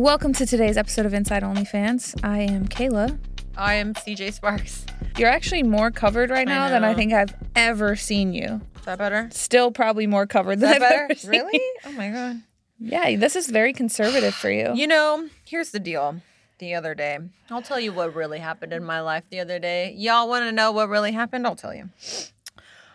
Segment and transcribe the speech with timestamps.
[0.00, 2.18] Welcome to today's episode of Inside OnlyFans.
[2.24, 3.18] I am Kayla.
[3.54, 4.86] I am CJ Sparks.
[5.18, 8.62] You're actually more covered right I now than I think I've ever seen you.
[8.78, 9.28] Is that better?
[9.30, 11.02] Still probably more covered than I've better?
[11.10, 11.60] ever seen Really?
[11.84, 12.40] Oh my god.
[12.78, 14.72] Yeah, this is very conservative for you.
[14.74, 16.22] You know, here's the deal.
[16.60, 17.18] The other day,
[17.50, 19.94] I'll tell you what really happened in my life the other day.
[19.98, 21.46] Y'all want to know what really happened?
[21.46, 21.90] I'll tell you.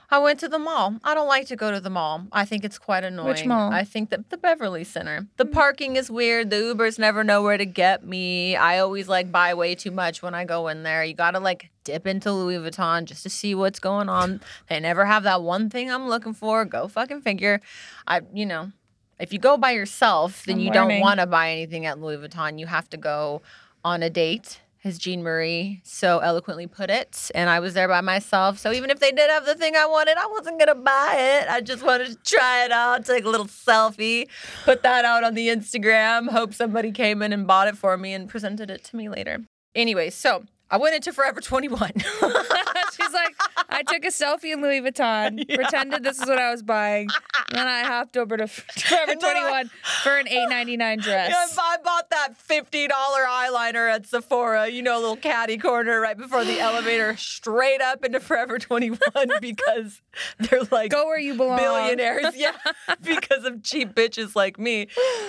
[0.09, 0.95] I went to the mall.
[1.03, 2.27] I don't like to go to the mall.
[2.31, 3.27] I think it's quite annoying.
[3.27, 3.71] Which mall?
[3.71, 5.27] I think that the Beverly Center.
[5.37, 5.51] The mm.
[5.51, 6.49] parking is weird.
[6.49, 8.55] The Ubers never know where to get me.
[8.55, 11.03] I always like buy way too much when I go in there.
[11.03, 14.41] You got to like dip into Louis Vuitton just to see what's going on.
[14.70, 16.65] They never have that one thing I'm looking for.
[16.65, 17.62] Go fucking figure.
[18.07, 18.71] I, you know,
[19.19, 20.90] if you go by yourself, then I'm you learning.
[20.90, 22.59] don't want to buy anything at Louis Vuitton.
[22.59, 23.41] You have to go
[23.84, 27.31] on a date, as Jean Marie so eloquently put it.
[27.33, 28.59] And I was there by myself.
[28.59, 31.15] So even if they did have the thing I wanted, I wasn't going to buy
[31.17, 31.49] it.
[31.49, 34.27] I just wanted to try it out, take a little selfie,
[34.63, 38.13] put that out on the Instagram, hope somebody came in and bought it for me
[38.13, 39.39] and presented it to me later.
[39.73, 41.91] Anyway, so I went into Forever 21.
[41.96, 43.35] She's like,
[43.70, 47.08] I took a selfie in Louis Vuitton, pretended this is what I was buying,
[47.49, 49.70] and then I hopped over to Forever And then I- 21
[50.04, 51.30] for an eight ninety nine dress.
[51.30, 56.18] Yeah, I bought that $50 eyeliner at Sephora, you know, a little catty corner right
[56.18, 58.98] before the elevator, straight up into Forever 21
[59.41, 60.02] because
[60.40, 61.58] they're like Go where you belong.
[61.60, 62.36] billionaires.
[62.36, 62.55] Yeah,
[63.04, 64.88] because of cheap bitches like me.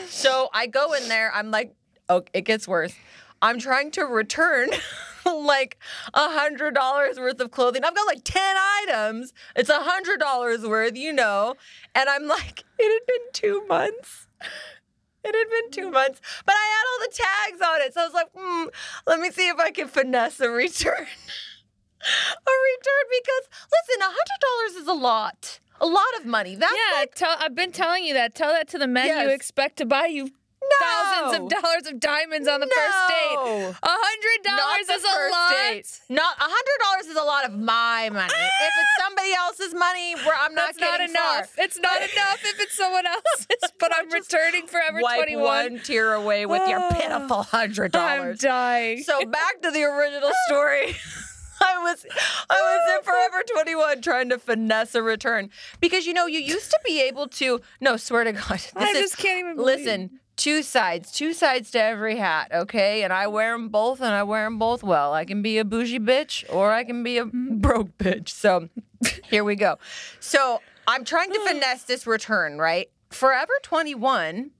[0.08, 1.74] So I go in there, I'm like,
[2.08, 2.94] oh, it gets worse.
[3.42, 4.70] I'm trying to return
[5.46, 5.78] like
[6.14, 7.84] a hundred dollars worth of clothing.
[7.84, 8.42] I've got like 10
[8.88, 9.32] items.
[9.54, 11.54] It's a hundred dollars worth, you know.
[11.94, 14.28] And I'm like, it had been two months.
[15.24, 17.94] It had been two months, but I had all the tags on it.
[17.94, 18.68] So I was like, hmm,
[19.08, 20.92] let me see if I can finesse a return.
[20.94, 25.60] a return because listen, a hundred dollars is a lot.
[25.80, 26.54] A lot of money.
[26.54, 28.34] That's Yeah, like tell, I've been telling you that.
[28.34, 30.30] Tell that to the men you expect to buy you
[30.80, 33.36] thousands of dollars of diamonds on the first date.
[33.82, 35.50] A hundred dollars is a lot.
[35.50, 36.00] date.
[36.08, 38.32] Not a hundred dollars is a lot of my money.
[38.32, 39.04] if it's ah!
[39.04, 41.50] somebody else's money, where I'm not That's not enough.
[41.54, 41.64] far.
[41.64, 43.72] It's not enough if it's someone else's.
[43.78, 45.42] But I'm returning Forever Wipe 21.
[45.44, 48.44] one tear away with your Oh, pitiful hundred dollars.
[48.44, 49.02] I'm dying.
[49.02, 50.96] So back to the original story.
[51.58, 52.04] I was
[52.50, 55.48] I was in Forever 21 trying to finesse a return
[55.80, 58.90] because you know you used to be able to no swear to God this I
[58.90, 63.12] is just can't even believe- listen two sides two sides to every hat okay and
[63.12, 65.98] I wear them both and I wear them both well I can be a bougie
[65.98, 67.58] bitch or I can be a Mm-hmm.
[67.58, 68.68] broke bitch so
[69.24, 69.78] here we go
[70.20, 74.50] so I'm trying to finesse this return right Forever 21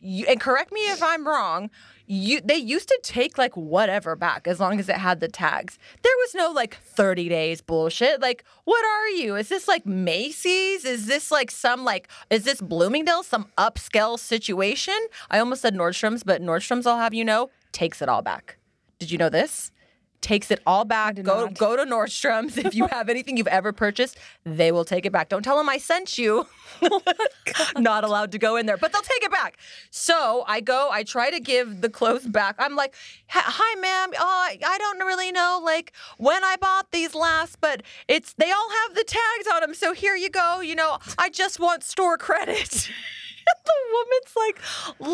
[0.00, 1.70] you, and correct me if I'm wrong.
[2.10, 5.78] You, they used to take like whatever back as long as it had the tags.
[6.02, 8.22] There was no like 30 days bullshit.
[8.22, 9.36] Like, what are you?
[9.36, 10.86] Is this like Macy's?
[10.86, 14.98] Is this like some like, is this Bloomingdale, some upscale situation?
[15.30, 18.56] I almost said Nordstrom's, but Nordstrom's, I'll have you know, takes it all back.
[18.98, 19.70] Did you know this?
[20.20, 21.22] Takes it all back.
[21.22, 21.54] Go not.
[21.54, 22.58] go to Nordstrom's.
[22.58, 25.28] If you have anything you've ever purchased, they will take it back.
[25.28, 26.46] Don't tell them I sent you.
[26.80, 27.00] Oh
[27.78, 29.56] not allowed to go in there, but they'll take it back.
[29.90, 32.54] So I go, I try to give the clothes back.
[32.58, 32.94] I'm like,
[33.28, 34.10] "Hi- hi, ma'am.
[34.16, 38.52] Oh, I, I don't really know like when I bought these last, but it's they
[38.52, 39.74] all have the tags on them.
[39.74, 40.60] So here you go.
[40.60, 42.88] You know, I just want store credit.
[43.64, 44.60] the woman's like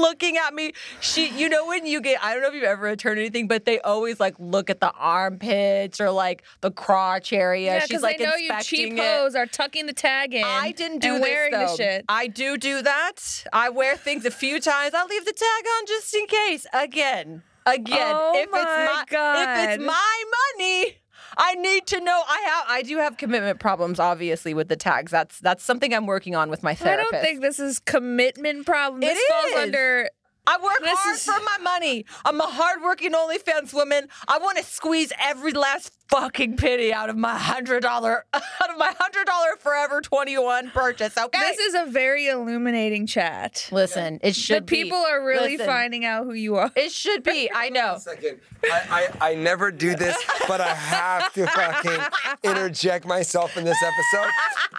[0.02, 0.72] looking at me.
[1.00, 3.64] She, you know, when you get, I don't know if you've ever returned anything, but
[3.64, 7.74] they always like look at the armpits or like the crotch area.
[7.74, 9.00] Yeah, She's like they know you inspecting cheap it.
[9.00, 10.44] hoes are tucking the tag in.
[10.44, 11.66] I didn't do and this wearing though.
[11.66, 12.04] the shit.
[12.08, 13.44] I do do that.
[13.52, 14.94] I wear things a few times.
[14.94, 16.66] I leave the tag on just in case.
[16.72, 18.14] Again, again.
[18.16, 19.64] Oh if my it's my God.
[19.64, 20.25] if it's my
[20.58, 20.96] money,
[21.36, 22.22] I need to know.
[22.26, 25.10] I have I do have commitment problems, obviously, with the tags.
[25.10, 27.08] That's that's something I'm working on with my therapist.
[27.12, 29.02] I don't think this is commitment problem.
[29.02, 29.56] It falls is.
[29.56, 30.08] under
[30.46, 32.04] I work This hard is- for my money.
[32.25, 34.08] I'm a hardworking OnlyFans woman.
[34.28, 38.76] I want to squeeze every last fucking penny out of my hundred dollar out of
[38.78, 41.16] my hundred dollar Forever 21 purchase.
[41.16, 41.38] Okay.
[41.40, 43.68] This is a very illuminating chat.
[43.72, 44.82] Listen, it The should be.
[44.82, 46.70] people are really Listen, finding out who you are.
[46.76, 47.50] It should be.
[47.54, 47.96] I know.
[47.98, 50.16] Second, I, I, I never do this,
[50.46, 52.00] but I have to fucking
[52.42, 54.30] interject myself in this episode.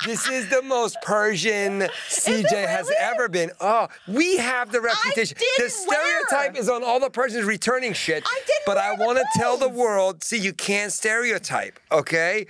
[0.06, 3.52] This is the most Persian CJ has ever been.
[3.60, 5.38] Oh, we have the reputation.
[5.38, 6.62] the didn't stereotype wear.
[6.62, 8.24] is on all the Persians returning shit.
[8.26, 11.80] I didn't but I wear the want to tell the world, see, you can't stereotype,
[11.92, 12.46] okay?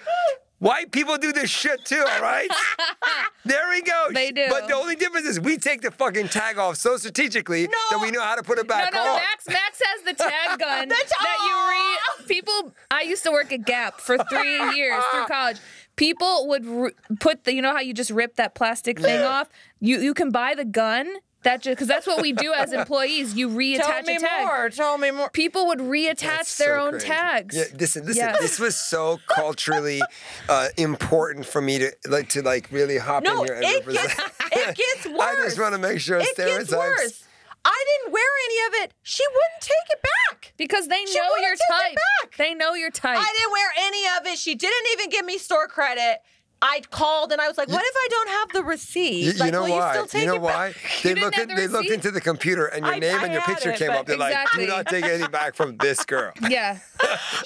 [0.59, 2.49] White people do this shit too, all right?
[3.45, 4.07] there we go.
[4.13, 4.45] They do.
[4.49, 8.09] But the only difference is we take the fucking tag off so strategically that we
[8.09, 9.15] know how to put it No, back no, on.
[9.17, 9.47] Max.
[9.47, 12.27] Max has the tag gun that you read.
[12.27, 15.57] People, I used to work at Gap for three years through college.
[15.97, 19.49] People would put the, you know how you just rip that plastic thing off.
[19.79, 21.07] You you can buy the gun
[21.45, 23.33] that just because that's what we do as employees.
[23.33, 24.45] You reattach Tell me a tag.
[24.45, 24.69] more.
[24.69, 25.29] Tell me more.
[25.31, 27.07] People would reattach That's their so own crazy.
[27.07, 27.55] tags.
[27.55, 28.23] Yeah, listen, listen.
[28.27, 28.39] Yes.
[28.39, 30.01] This was so culturally
[30.49, 33.85] uh, important for me to like to like really hop No, in here and it
[33.87, 34.09] represent.
[34.09, 35.19] gets it gets worse.
[35.21, 36.69] I just want to make sure it stereotypes.
[36.69, 37.21] gets worse.
[37.67, 38.93] I didn't wear any of it.
[39.01, 40.53] She wouldn't take it back.
[40.57, 41.95] Because they She know wouldn't your take it type.
[42.21, 42.37] back.
[42.37, 43.17] They know your type.
[43.19, 44.37] I didn't wear any of it.
[44.37, 46.19] She didn't even give me store credit.
[46.67, 49.25] I called and I was like, "What if I don't have the receipt?
[49.25, 49.87] You, like, know will why?
[49.87, 50.73] You, still take you know it why?
[51.03, 53.23] They didn't look at the they looked into the computer and your I- name I
[53.25, 54.07] and your picture it, came up.
[54.07, 54.65] They're like, Exactly.
[54.65, 56.31] do not take anything back from this girl.
[56.49, 56.79] yeah.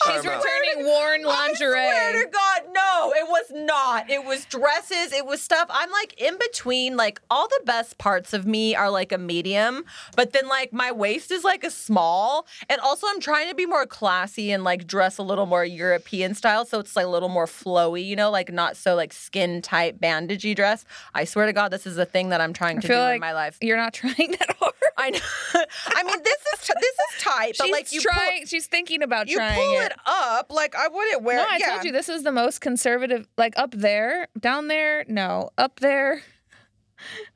[0.05, 2.23] She's returning worn I swear lingerie.
[2.23, 2.58] to God,
[2.99, 4.09] no, it was not.
[4.09, 5.13] It was dresses.
[5.13, 5.67] It was stuff.
[5.69, 6.97] I'm like in between.
[6.97, 9.85] Like all the best parts of me are like a medium,
[10.15, 12.45] but then like my waist is like a small.
[12.69, 16.33] And also, I'm trying to be more classy and like dress a little more European
[16.35, 18.05] style, so it's like a little more flowy.
[18.05, 20.85] You know, like not so like skin tight bandagey dress.
[21.13, 23.21] I swear to God, this is a thing that I'm trying to do like in
[23.21, 23.57] my life.
[23.61, 24.73] you're not trying that hard.
[24.97, 25.19] I know.
[25.95, 28.45] I mean, this is this is tight, but she's like you pull- trying.
[28.45, 29.91] she's thinking about you trying You pull it.
[29.93, 30.51] it up.
[30.51, 31.37] Like I wouldn't wear.
[31.37, 31.69] No, I yeah.
[31.71, 32.88] told you this is the most conservative.
[33.37, 36.23] Like up there, down there, no, up there.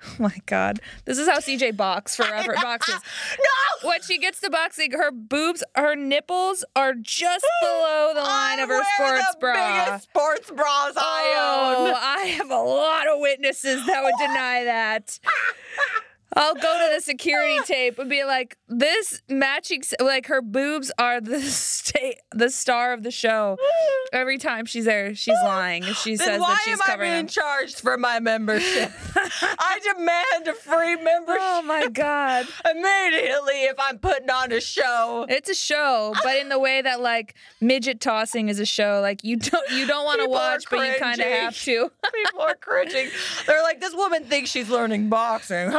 [0.05, 2.99] Oh my god, this is how CJ box forever boxes.
[3.39, 3.87] No.
[3.87, 8.63] When she gets to boxing, her boobs, her nipples are just below the line I
[8.63, 9.85] of her sports the bra.
[9.85, 11.93] biggest sports bras I Oh, own.
[11.97, 15.17] I have a lot of witnesses that would deny that.
[16.35, 21.21] I'll go to the security tape and be like, "This matching, like her boobs are
[21.21, 23.57] the sta- the star of the show."
[24.13, 25.83] Every time she's there, she's lying.
[25.83, 27.27] if She says why that she's am I being them.
[27.27, 28.91] charged for my membership?
[29.15, 35.25] I demand a free membership Oh my god, immediately if I'm putting on a show.
[35.29, 38.99] it's a show, but in the way that like midget tossing is a show.
[39.01, 41.91] Like you don't you don't want to watch, but you kind of have to.
[42.13, 43.09] People are cringing.
[43.47, 45.71] They're like, this woman thinks she's learning boxing.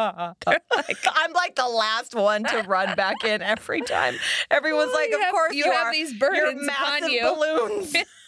[0.46, 0.54] Oh
[1.14, 4.16] I'm like the last one to run back in every time.
[4.50, 5.92] Everyone's like, of have- course you you, have are.
[5.92, 7.94] these Your burdens upon massive you." balloons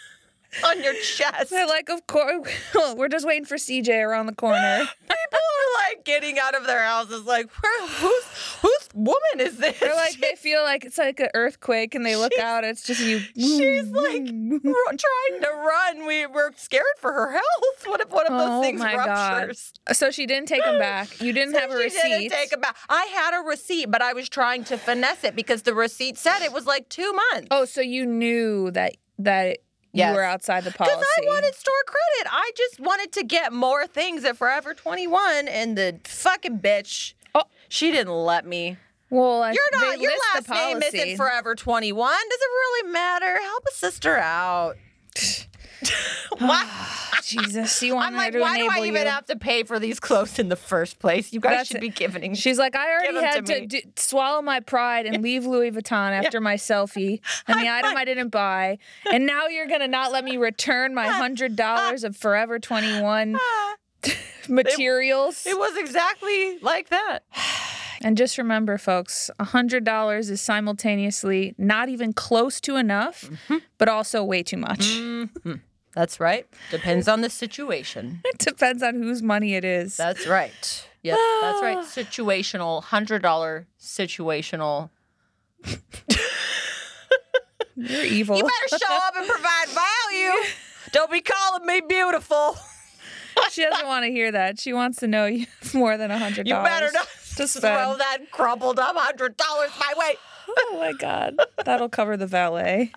[0.67, 1.51] on your chest.
[1.51, 2.49] They're like, of course,
[2.97, 4.87] we're just waiting for CJ around the corner.
[5.09, 8.25] People are like getting out of their houses, like, Where, who's
[8.61, 9.79] whose woman is this?
[9.81, 12.65] They're like, they feel like it's like an earthquake, and they look She's- out.
[12.65, 13.19] It's just you.
[13.21, 16.07] She's like ru- trying to run.
[16.07, 17.87] We we're scared for her health.
[17.87, 19.39] What if one of those Oh things my God.
[19.39, 19.73] ruptures?
[19.93, 21.21] So she didn't take them back.
[21.21, 22.03] You didn't have a She receipt.
[22.29, 22.77] didn't take 'em back.
[22.89, 26.41] I had a receipt, but I was trying to finesse it because the receipt said
[26.43, 27.49] it was like two months.
[27.51, 29.59] oh, so you knew that that
[29.93, 30.11] Yes.
[30.11, 30.97] you were outside the policy.
[30.97, 32.33] Because I wanted store credit.
[32.33, 37.45] I just wanted to get more things at Forever 21, and the fucking bitch, Oh.
[37.69, 38.79] she didn't let me.
[39.11, 40.01] well, I- You're not.
[40.01, 42.11] Your last the name isn't Forever 21.
[42.11, 43.39] Does it really matter?
[43.41, 44.77] Help a sister out.
[46.39, 46.67] what?
[46.69, 49.09] Ah, Jesus, you want I'm like, to why do I even you.
[49.09, 51.33] have to pay for these clothes in the first place?
[51.33, 51.81] You guys That's should it.
[51.81, 52.35] be giving.
[52.35, 56.13] She's like, I already had to to, d- swallow my pride and leave Louis Vuitton
[56.13, 58.79] after my selfie and the item I didn't buy,
[59.11, 63.77] and now you're gonna not let me return my hundred dollars of Forever 21 ah.
[64.49, 65.47] materials.
[65.47, 67.21] it was exactly like that.
[68.05, 73.59] And just remember, folks, $100 is simultaneously not even close to enough, Mm-hmm.
[73.79, 74.81] but also way too much.
[74.81, 75.53] Mm-hmm.
[75.95, 76.47] That's right.
[76.71, 78.21] Depends on the situation.
[78.33, 79.97] It depends on whose money it is.
[79.97, 80.89] That's right.
[81.03, 81.77] Yes, that's right.
[81.79, 81.85] Ah.
[81.85, 84.91] Situational, hundred dollar situational.
[87.77, 88.37] You're evil.
[88.37, 90.31] You better show up and provide value.
[90.93, 92.57] Don't be calling me beautiful.
[93.51, 94.59] she doesn't want to hear that.
[94.61, 98.19] She wants to know you have more than $100 You better not to throw that
[98.31, 100.15] crumpled up hundred dollars my way.
[100.49, 101.37] Oh my God.
[101.65, 102.93] That'll cover the valet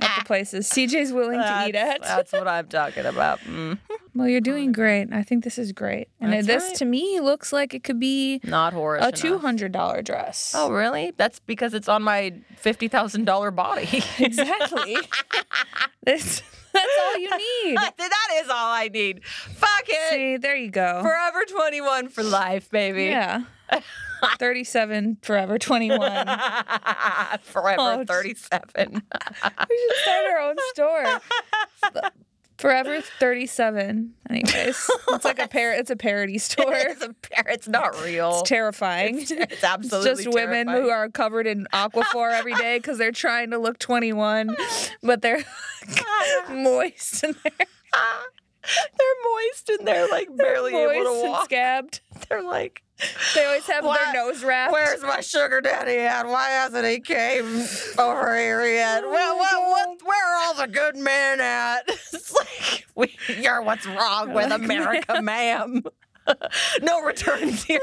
[0.00, 2.02] at the places CJ's willing to eat at.
[2.02, 3.40] That's what I'm talking about.
[3.40, 3.78] Mm.
[4.14, 5.08] Well, you're doing great.
[5.12, 6.08] I think this is great.
[6.20, 6.74] And That's this right.
[6.76, 8.98] to me looks like it could be Not horror.
[9.00, 10.54] a two hundred dollar dress.
[10.56, 11.12] Oh, really?
[11.16, 14.02] That's because it's on my fifty thousand dollar body.
[14.18, 14.96] exactly.
[16.04, 17.76] this that's all you need.
[17.98, 19.24] that is all I need.
[19.24, 20.10] Fuck it.
[20.10, 21.02] See, there you go.
[21.02, 23.04] Forever twenty one for life, baby.
[23.04, 23.44] yeah.
[24.38, 26.06] 37 forever 21 we
[27.42, 29.02] Forever Oh, thirty seven.
[29.42, 31.20] should start our own store
[32.58, 37.44] forever 37 anyways it's like a par- it's a parody store it's, a pair.
[37.48, 38.38] it's not real.
[38.40, 42.78] it's terrifying It's, It's it's absolutely just women who are covered in aquaphor every day
[42.78, 44.54] because they're trying to look 21
[45.02, 45.42] but they're
[46.50, 47.66] moist and they're
[48.96, 51.44] They're moist and they're like barely moist able to and walk.
[51.46, 52.82] scabbed They're like,
[53.34, 54.00] they always have What?
[54.00, 56.26] their nose wrapped "Where's my sugar daddy at?
[56.26, 57.64] Why hasn't he came
[57.98, 59.02] over here yet?
[59.04, 63.62] well, oh, what, what, where are all the good men at?" It's like, we, "You're
[63.62, 65.82] what's wrong with America, ma'am?
[66.82, 67.80] no returns here."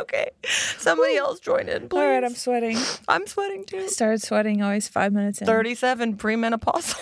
[0.00, 0.30] okay,
[0.78, 1.98] somebody else join in, please.
[1.98, 3.78] all right i'm sweating I'm sweating too.
[3.78, 6.98] I started sweating always five minutes in 37 premenopausal.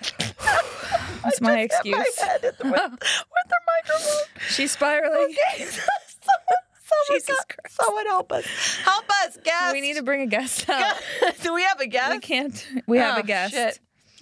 [1.22, 3.00] that's my excuse My head with, with, with
[3.48, 4.22] the microphone.
[4.48, 5.64] she's spiraling Okay.
[5.64, 7.76] someone, Jesus Christ.
[7.82, 8.44] someone help us.
[8.84, 9.72] Help us, guest.
[9.72, 10.96] we need to bring a guest out
[11.42, 12.10] Do we have a guest?
[12.12, 13.78] we can't we have Oh, a guest shit.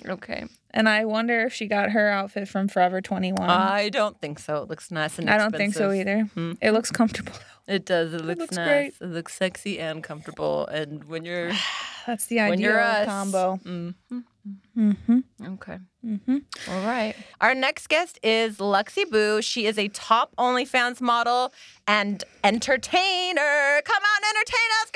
[0.07, 0.45] Okay.
[0.71, 3.49] And I wonder if she got her outfit from Forever 21.
[3.49, 4.63] I don't think so.
[4.63, 6.23] It looks nice and I don't think so either.
[6.35, 6.53] Hmm.
[6.61, 7.33] It looks comfortable.
[7.69, 8.15] It does.
[8.15, 8.67] It looks, looks nice.
[8.67, 8.95] great.
[9.01, 10.67] It looks sexy and comfortable.
[10.67, 11.53] And when you're
[12.07, 13.61] That's the when ideal you're us, combo.
[13.65, 15.19] Mm-hmm.
[15.45, 15.79] Okay.
[16.05, 16.39] Mm-hmm.
[16.71, 17.15] All right.
[17.43, 19.43] Our next guest is Luxie Boo.
[19.43, 21.53] She is a top OnlyFans model
[21.87, 23.83] and entertainer.
[23.85, 24.91] Come out and entertain us,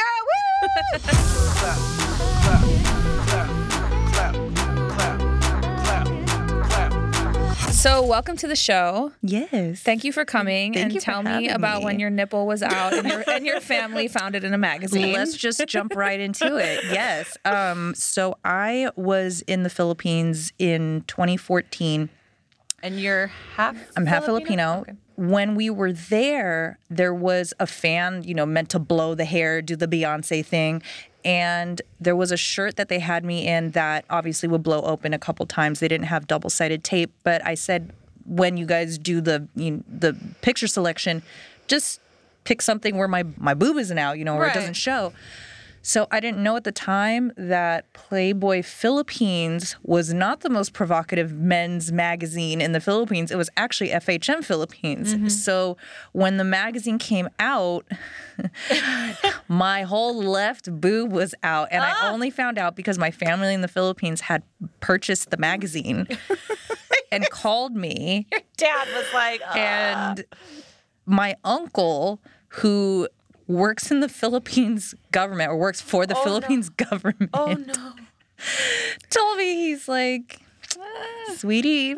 [1.60, 2.22] girl.
[2.22, 2.28] Woo!
[7.82, 9.10] So, welcome to the show.
[9.22, 9.82] Yes.
[9.82, 13.08] Thank you for coming Thank and tell me about when your nipple was out and
[13.08, 15.12] your and your family found it in a magazine.
[15.12, 16.84] Let's just jump right into it.
[16.92, 17.36] Yes.
[17.44, 22.08] Um, so I was in the Philippines in 2014.
[22.84, 23.76] And you're half.
[23.96, 24.84] I'm half Filipino.
[25.16, 29.60] When we were there, there was a fan, you know, meant to blow the hair,
[29.60, 30.82] do the Beyonce thing.
[31.24, 35.12] And there was a shirt that they had me in that obviously would blow open
[35.14, 35.80] a couple times.
[35.80, 37.92] They didn't have double sided tape, but I said,
[38.26, 41.22] when you guys do the you know, the picture selection,
[41.68, 42.00] just
[42.44, 44.56] pick something where my my boob isn't out, you know, where Right.
[44.56, 45.12] it doesn't show.
[45.84, 51.32] So I didn't know at the time that Playboy Philippines was not the most provocative
[51.32, 53.30] men's magazine in the Philippines.
[53.32, 55.14] It was actually FHM Philippines.
[55.14, 55.28] Mm-hmm.
[55.28, 55.76] So
[56.12, 57.84] when the magazine came out,
[59.48, 61.68] my whole left boob was out.
[61.70, 62.06] And Ah.
[62.08, 64.42] I only found out because my family in the Philippines had
[64.80, 66.06] purchased the magazine
[67.12, 70.24] and called me Your Dad was like, uh, and
[71.06, 73.08] my uncle who
[73.46, 77.30] works in the Philippines government or works for the Philippines government.
[77.34, 77.92] oh no.
[79.10, 80.40] told me he's like
[81.36, 81.94] sweetie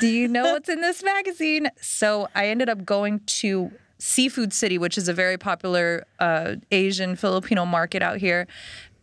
[0.00, 1.68] do you know what's in this magazine?
[1.80, 7.16] So i ended up going to seafood city which is a very popular uh, asian
[7.16, 8.46] filipino market out here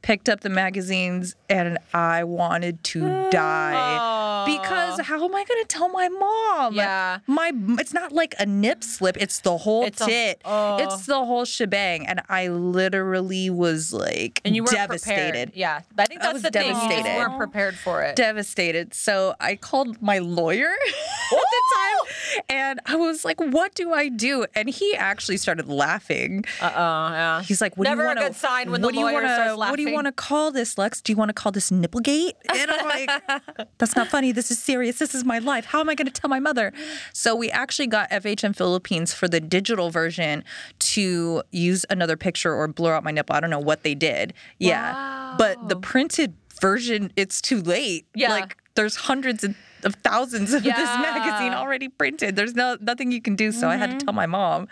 [0.01, 2.99] picked up the magazines and i wanted to
[3.31, 7.19] die because how am i going to tell my mom Yeah.
[7.27, 10.77] my it's not like a nip slip it's the whole It's a- tit oh.
[10.77, 15.51] it's the whole shebang and i literally was like And you weren't devastated prepared.
[15.55, 16.75] Yeah, I think I that's was the thing.
[16.75, 18.15] You weren't prepared for it.
[18.15, 18.93] devastated.
[18.93, 20.67] So I called my lawyer
[21.31, 24.45] at the time and I was like, what do I do?
[24.55, 26.45] And he actually started laughing.
[26.61, 27.41] Uh uh yeah.
[27.43, 29.75] He's like, what Never do a you want good sign when the lawyer wanna, starts
[29.77, 31.01] do you want to call this, Lex?
[31.01, 32.33] Do you want to call this Nipplegate?
[32.53, 34.31] And I'm like, that's not funny.
[34.31, 34.99] This is serious.
[34.99, 35.65] This is my life.
[35.65, 36.73] How am I going to tell my mother?
[37.13, 40.43] So we actually got FHM Philippines for the digital version
[40.79, 43.35] to use another picture or blur out my nipple.
[43.35, 44.33] I don't know what they did.
[44.57, 45.35] Yeah.
[45.37, 48.05] But the printed version, it's too late.
[48.15, 48.29] Yeah.
[48.29, 52.35] Like there's hundreds of of thousands of this magazine already printed.
[52.35, 53.51] There's no nothing you can do.
[53.51, 54.05] So I had to mm-hmm.
[54.05, 54.67] tell my mom.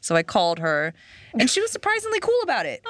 [0.00, 0.92] So I called her,
[1.38, 2.82] and she was surprisingly cool about it.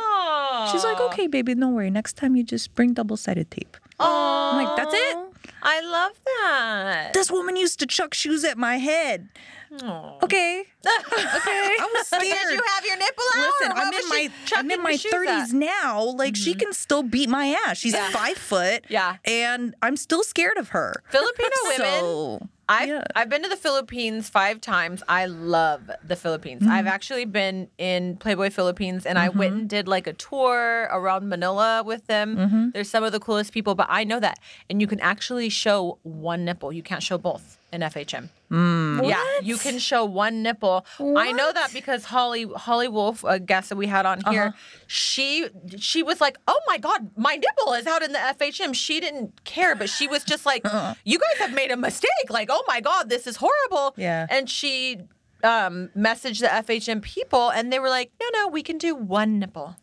[0.70, 1.90] She's like, "Okay, baby, don't worry.
[1.90, 5.18] Next time you just bring double sided tape." I'm like, "That's it."
[5.62, 7.12] I love that.
[7.12, 9.28] This woman used to chuck shoes at my head.
[9.72, 9.80] Okay,
[10.22, 10.64] okay.
[10.86, 12.22] I was scared.
[12.22, 13.52] Did you have your nipple out?
[13.60, 15.48] Listen, I'm in my I'm in my shoes 30s at?
[15.48, 15.58] Mm-hmm.
[15.60, 16.02] now.
[16.04, 17.78] Like she can still beat my ass.
[17.78, 18.10] She's Yeah.
[18.10, 18.84] five foot.
[18.88, 19.16] Yeah.
[19.24, 20.94] and I'm still scared of her.
[21.10, 21.76] Filipino women.
[21.78, 23.04] So I've, yeah.
[23.16, 25.02] I've been to the Philippines five times.
[25.08, 26.62] I love the Philippines.
[26.62, 26.70] Mm-hmm.
[26.72, 31.28] I've actually been in Playboy Philippines and I went and did like a tour around
[31.28, 32.36] Manila with them.
[32.36, 32.70] Mm-hmm.
[32.70, 34.38] There's some of the coolest people, but I know that.
[34.68, 37.58] And you can actually show one nipple, you can't show both.
[37.72, 38.28] In FHM.
[38.50, 39.08] Mm.
[39.08, 40.84] Yeah, you can show one nipple.
[40.98, 44.84] I know that because Holly Holly Wolf, a guest that we had on here, uh-huh.
[44.86, 45.48] she
[45.78, 49.44] she was like, "Oh my god, my nipple is out in the FHM." She didn't
[49.44, 50.94] care, but she was just like, uh-huh.
[51.04, 54.26] "You guys have made a mistake." Like, "Oh my god, this is horrible." Yeah.
[54.28, 54.98] And she
[55.42, 59.38] um messaged the FHM people and they were like, "No, no, we can do one
[59.38, 59.76] nipple."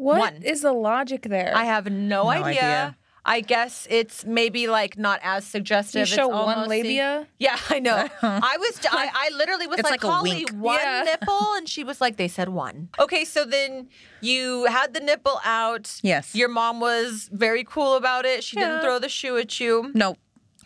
[0.00, 0.72] What is One.
[0.72, 1.52] the logic there?
[1.54, 2.46] I have no, idea.
[2.46, 2.96] idea.
[3.36, 6.00] I guess it's maybe like not as suggestive.
[6.00, 7.26] You It's show one almost- labia?
[7.38, 8.08] Yeah, I know.
[8.22, 11.02] I was, I, I literally was It's like, like Holly, one Yeah.
[11.10, 12.88] nipple, and she was like, they said one.
[12.98, 13.88] Okay, so then
[14.20, 16.00] you had the nipple out.
[16.02, 16.34] Yes.
[16.34, 18.42] Your mom was very cool about it.
[18.42, 19.92] She didn't throw the shoe at you.
[19.94, 20.18] Nope.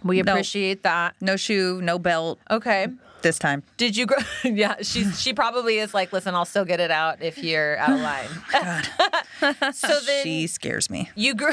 [0.03, 0.33] We No.
[0.33, 1.17] appreciate that.
[1.21, 2.89] no shoe, no belt Okay.
[3.25, 3.65] This time.
[3.77, 4.19] Did you grow?
[4.45, 7.91] yeah, she's she probably is like, listen, I'll still get it out if you're out
[7.91, 8.29] of line.
[9.43, 11.11] Oh so then She scares me.
[11.17, 11.53] you grew.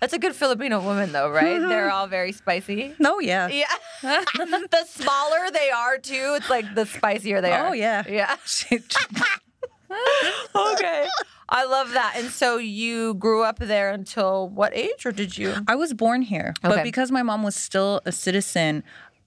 [0.00, 1.58] That's a good Filipino woman, though, right?
[1.58, 1.68] Mm-hmm.
[1.68, 2.94] They're all very spicy.
[3.00, 3.48] No, yeah.
[3.48, 3.66] Yeah.
[4.02, 7.68] the smaller they are, too, it's like the spicier they are.
[7.68, 8.04] Oh, yeah.
[8.08, 8.36] Yeah.
[10.54, 11.06] Okay.
[11.48, 12.14] I love that.
[12.16, 15.54] And so you grew up there until what age, or did you?
[15.66, 16.76] I was born here, Okay.
[16.76, 18.84] but because my mom was still a citizen,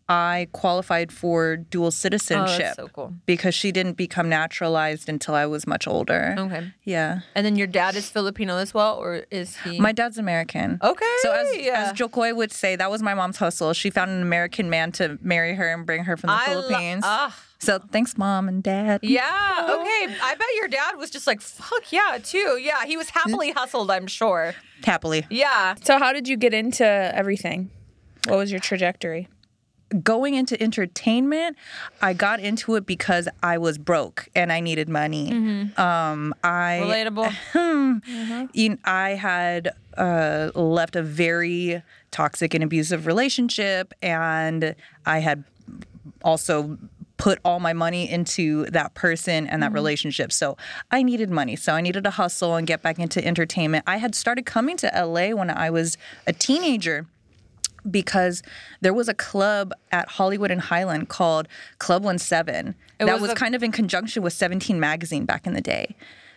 [0.10, 3.14] I qualified for dual citizenship Oh, so cool.
[3.26, 6.36] because she didn't become naturalized until I was much older.
[6.38, 6.74] Okay.
[6.84, 7.22] Yeah.
[7.36, 9.80] And then your dad is Filipino as well, or is he?
[9.80, 10.78] My dad's American.
[10.84, 11.86] Okay, So as yeah.
[11.88, 13.72] as Jo Koy would say, that was my mom's hustle.
[13.74, 16.62] She found an American man to marry her and bring her from the I lo-
[16.64, 17.04] Philippines.
[17.06, 17.34] ah.
[17.60, 19.00] so thanks, mom and dad.
[19.04, 19.22] Yeah.
[19.24, 20.16] Okay.
[20.22, 22.60] I bet your dad was just like, fuck yeah, too.
[22.62, 22.84] Yeah.
[22.86, 24.54] He was happily hustled, I'm sure.
[24.84, 25.26] Happily.
[25.30, 25.76] Yeah.
[25.82, 27.70] so how did you get into everything?
[28.28, 29.30] What was your trajectory?
[30.02, 31.58] Going into entertainment,
[32.02, 35.32] I got into it because I was broke and I needed money.
[35.78, 38.50] Um, I Relatable.
[38.54, 45.44] you know, I had uh, left a very toxic and abusive relationship, and I had
[46.24, 46.78] also
[47.18, 50.32] put all my money into that person and that relationship.
[50.32, 50.58] So
[50.92, 51.56] I needed money.
[51.56, 53.84] So I needed to hustle and get back into entertainment.
[53.88, 55.98] I had started coming to LA when I was
[56.28, 57.06] a teenager
[57.90, 58.44] because
[58.82, 61.48] there was a club at Hollywood and Highland called
[61.80, 65.54] Club 17 that was was, a- kind of in conjunction with 17 magazine back in
[65.54, 65.96] the day.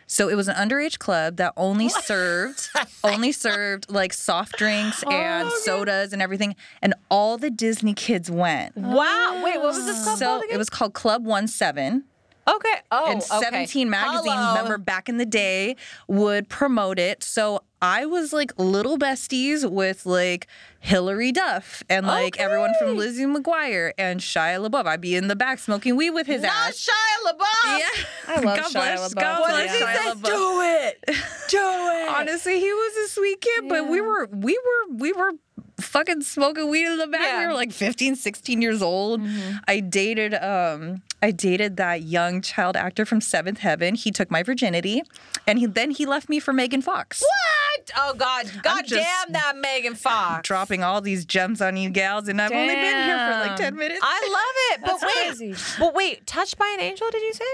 [0.08, 2.68] So it was an underage club that only served
[3.04, 8.30] only served like soft drinks oh, and sodas and everything and all the Disney kids
[8.30, 8.76] went.
[8.76, 9.40] Wow.
[9.44, 12.04] Wait, what was this club So called it was called Club 17
[12.48, 12.74] Okay.
[12.92, 13.44] Oh, and okay.
[13.66, 14.48] 17 magazine Hello.
[14.54, 15.74] remember back in the day
[16.06, 20.46] would promote it so i was like little besties with like
[20.78, 25.34] hilary duff and like everyone from lizzie mcguire and shia labeouf i'd be in the
[25.36, 27.78] back smoking weed with his Not ass Shia LaBeouf.
[27.78, 29.20] yeah I love God Shia bless, LaBeouf.
[29.20, 30.12] God What bless did he Shia?
[30.12, 30.22] LaBeouf.
[30.24, 31.04] Do it.
[31.48, 32.08] Do it.
[32.16, 35.32] honestly he was a sweet kid but we were we were we were
[35.80, 37.32] fucking smoking weed in the back Yeah.
[37.32, 37.40] Mm-hmm.
[37.42, 39.20] we were like 15 16 years old
[39.68, 44.42] i dated um i dated that young child actor from seventh heaven he took my
[44.42, 45.02] virginity
[45.46, 47.90] and he then he left me for megan fox What?
[47.98, 48.50] Oh God!
[48.62, 50.48] God damn that Megan Fox.
[50.48, 53.76] dropping all these gems on you gals and i've only been here for like 10
[53.76, 54.80] minutes I love it.
[54.86, 55.74] But That's wait, crazy.
[55.78, 57.06] but wait, touched by an angel?
[57.10, 57.44] Did you say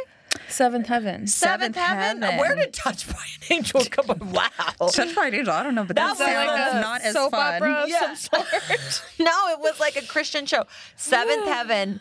[0.53, 1.27] Seventh heaven.
[1.27, 2.21] seventh, heaven?
[2.39, 3.15] Where did touched by
[3.49, 4.33] an angel come from?
[4.33, 4.89] Wow.
[4.93, 5.53] Touch by an angel.
[5.53, 7.55] I don't know, but That that, was sounds like a not as soap fun.
[7.57, 8.15] opera of Yeah.
[8.15, 8.47] some sort.
[9.19, 10.65] no, it was like a Christian show.
[10.97, 12.01] Seventh Heaven.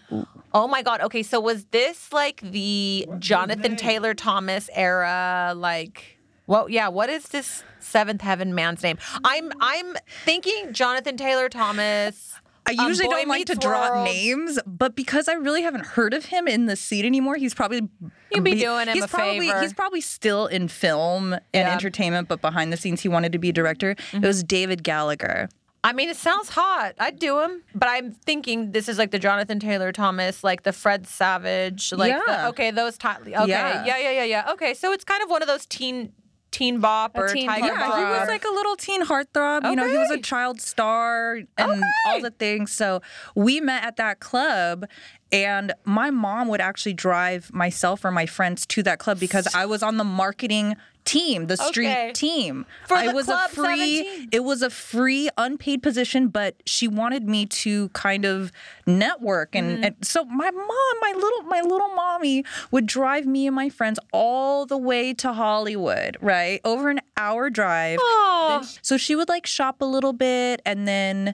[0.54, 1.02] Oh my God.
[1.02, 5.54] Okay, so was this like the Jonathan Taylor Thomas era?
[5.56, 6.90] Like, well, yeah.
[6.90, 8.98] What is this Seventh Heaven man's name?
[9.24, 12.36] I'm I'm thinking Jonathan Taylor Thomas.
[12.66, 14.06] I um, usually don't like to draw World.
[14.06, 17.90] names, but because I really haven't heard of him in the seat anymore, he's probably
[18.34, 19.62] You'd be he- doing him he's a probably, favor.
[19.62, 21.72] He's probably still in film and Yeah.
[21.74, 23.96] entertainment, but behind the scenes, he wanted to be a director.
[24.14, 25.50] It was David Gallagher.
[25.84, 26.94] I mean, it sounds hot.
[27.00, 30.72] I'd do him, but I'm thinking this is like the Jonathan Taylor Thomas, like the
[30.72, 33.46] Fred Savage, like the, okay, those ti- okay, yeah.
[33.48, 33.86] Yeah.
[33.98, 36.14] yeah, yeah, yeah, Okay, so it's kind of one of those teen
[36.52, 37.68] teen bop or teen tiger.
[37.68, 39.64] Yeah, he was like a little teen heartthrob.
[39.70, 42.72] You know, he was a child star and all the things.
[42.72, 43.02] So
[43.36, 44.86] we met at that club,
[45.32, 49.66] and my mom would actually drive myself or my friends to that club because I
[49.66, 52.12] was on the marketing team, the street Okay.
[52.14, 52.66] team.
[52.88, 53.98] For I was Club a free.
[53.98, 54.30] 17?
[54.32, 58.52] It was a free, unpaid position, but she wanted me to kind of
[58.86, 59.84] network, and, Mm-hmm.
[59.84, 64.00] and so my mom, my little, my little mommy, would drive me and my friends
[64.14, 68.00] all the way to Hollywood, right, over an hour drive.
[68.00, 68.62] Aw.
[68.82, 71.34] So she would like shop a little bit and then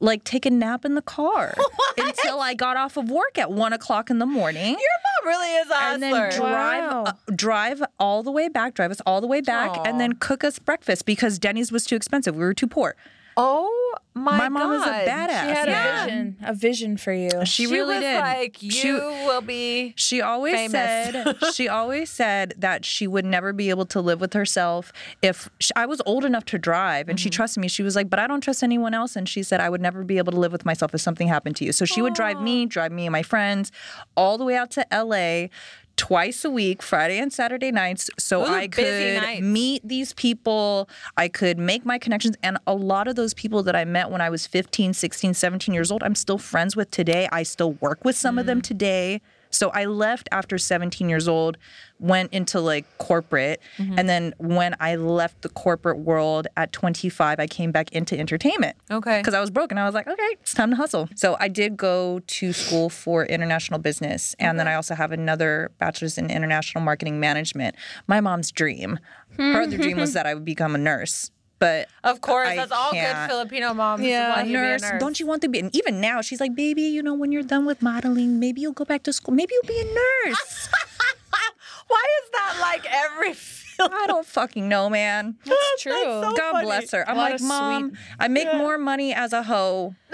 [0.00, 1.54] like take a nap in the car
[1.98, 4.70] until I got off of work at one o'clock in the morning.
[4.70, 7.04] Your mom really is a and then drive Wow.
[7.06, 10.44] uh, drive all the way back, drive us all the way back, and then cook
[10.44, 12.34] us breakfast because Denny's was too expensive.
[12.36, 12.94] We were too poor.
[13.38, 15.42] Oh my, My mom is a badass.
[15.42, 16.02] She had Yeah.
[16.02, 17.44] a vision, a vision for you.
[17.44, 18.18] She, She really was did.
[18.18, 19.92] like, you She- will be.
[19.96, 20.72] She always famous.
[20.72, 25.50] said she always said that she would never be able to live with herself if
[25.60, 27.36] sh I was old enough to drive and she mm-hmm.
[27.36, 27.68] trusted me.
[27.68, 30.02] She was like, "But I don't trust anyone else." And she said, "I would never
[30.02, 32.40] be able to live with myself if something happened to you." So she would drive
[32.40, 33.70] me, drive me and my friends
[34.16, 35.48] all the way out to LA
[35.96, 41.28] twice a week, Friday and Saturday nights, so are I could meet these people, I
[41.28, 44.30] could make my connections and a lot of those people that I met when I
[44.30, 47.28] was 15, 16, 17 years old, I'm still friends with today.
[47.32, 49.20] I still work with some of them today.
[49.56, 51.56] So I left after 17 years old,
[51.98, 53.98] went into like corporate, mm-hmm.
[53.98, 58.76] and then when I left the corporate world at 25, I came back into entertainment.
[58.90, 59.18] Okay.
[59.18, 61.08] Because I was broke and I was like, okay, it's time to hustle.
[61.14, 64.34] So I did go to school for international business.
[64.38, 67.76] And then I also have another bachelor's in international marketing management.
[68.06, 68.98] My mom's dream.
[69.36, 71.30] Her other dream was that I would become a nurse.
[71.58, 73.30] But Of course, I that's all good can't.
[73.30, 74.02] Filipino moms.
[74.04, 74.36] Yeah.
[74.36, 75.58] want a to nurse, don't you want to be?
[75.60, 78.72] And even now, she's like, baby, you know, when you're done with modeling, maybe you'll
[78.72, 79.34] go back to school.
[79.34, 80.68] Maybe you'll be a nurse.
[81.88, 83.34] Why is that like every?
[83.78, 85.36] I don't fucking know, man.
[85.44, 85.92] That's true.
[85.92, 86.66] so God funny.
[86.66, 87.08] bless her.
[87.08, 89.94] I'm like, mom, I make more money as a hoe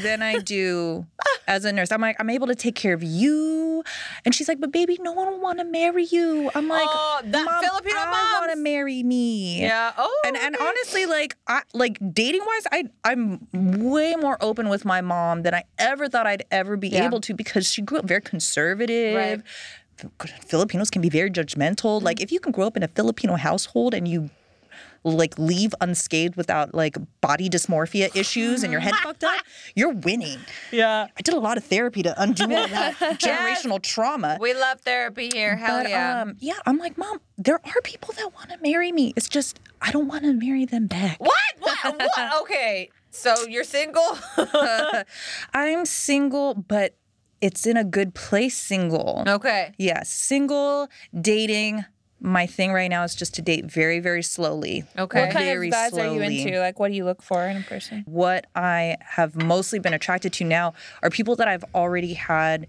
[0.00, 1.06] than I do
[1.46, 1.92] as a nurse.
[1.92, 3.82] I'm like, I'm able to take care of you.
[4.24, 6.50] And she's like, but baby, no one will want to marry you.
[6.54, 9.60] I'm like, Oh, that mom, Filipino I want to marry me.
[9.60, 9.92] Yeah.
[9.98, 10.22] Oh.
[10.26, 15.00] And, and honestly, like I like dating wise, I I'm way more open with my
[15.00, 17.06] mom than I ever thought I'd ever be Yeah.
[17.06, 19.16] able to because she grew up very conservative.
[19.16, 19.40] Right.
[20.46, 21.96] Filipinos can be very judgmental.
[21.98, 22.04] Mm-hmm.
[22.04, 24.30] Like if you can grow up in a Filipino household and you
[25.04, 29.40] like leave unscathed without like body dysmorphia issues and your head fucked up,
[29.74, 30.38] you're winning.
[30.70, 31.06] yeah.
[31.16, 34.38] I did a lot of therapy to undo all that generational trauma.
[34.40, 35.56] We love therapy here.
[35.56, 36.22] Hell But yeah.
[36.22, 39.12] um, yeah, I'm like, mom, there are people that want to marry me.
[39.16, 41.18] It's just I don't want to marry them back.
[41.20, 41.32] what?
[41.58, 41.98] What?
[42.16, 42.42] what?
[42.42, 42.90] Okay.
[43.10, 44.16] So you're single?
[45.52, 46.94] I'm single, but
[47.40, 48.56] it's in a good place.
[48.56, 49.24] Single.
[49.26, 49.72] okay.
[49.78, 50.88] Yeah, single
[51.18, 51.84] dating.
[52.24, 54.84] My thing right now is just to date very, very slowly.
[54.96, 55.20] Okay.
[55.20, 56.60] What kind very of guys are you into?
[56.60, 58.04] Like, what do you look for in a person?
[58.06, 62.68] What I have mostly been attracted to now are people that I've already had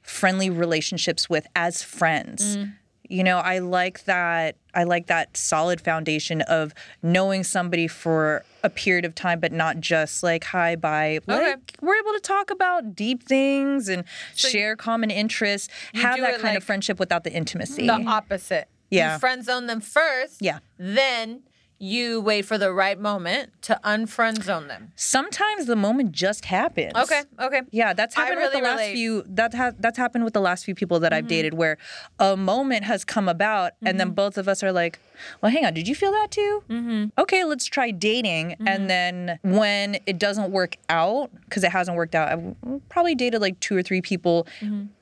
[0.00, 2.56] friendly relationships with as friends.
[2.56, 2.74] Mm.
[3.08, 8.70] You know, I like that I like that solid foundation of knowing somebody for a
[8.70, 11.20] period of time, but not just like hi, bye.
[11.28, 11.50] Okay.
[11.50, 16.44] Like we're able to talk about deep things and share common interests, have that kind
[16.44, 17.86] like of friendship without the intimacy.
[17.86, 18.68] The opposite.
[18.90, 19.14] Yeah.
[19.14, 20.40] You friend zone them first.
[20.40, 20.58] Yeah.
[20.78, 21.42] Then
[21.78, 24.92] you wait for the right moment to unfriend zone them.
[24.94, 26.92] Sometimes the moment just happens.
[26.94, 27.22] Okay.
[27.38, 27.62] Okay.
[27.72, 29.24] Yeah, that's happened with really the last few.
[29.26, 31.28] That ha- that's happened with the last few people that I've mm-hmm.
[31.28, 31.76] dated, where
[32.18, 34.14] a moment has come about, and then mm-hmm.
[34.14, 34.98] both of us are like,
[35.42, 36.62] "Well, hang on, did you feel that too?
[36.68, 37.20] Mm-hmm.
[37.20, 38.86] Okay, let's try dating." And mm-hmm.
[38.86, 43.58] then when it doesn't work out, because it hasn't worked out, I've probably dated like
[43.60, 44.46] two or three people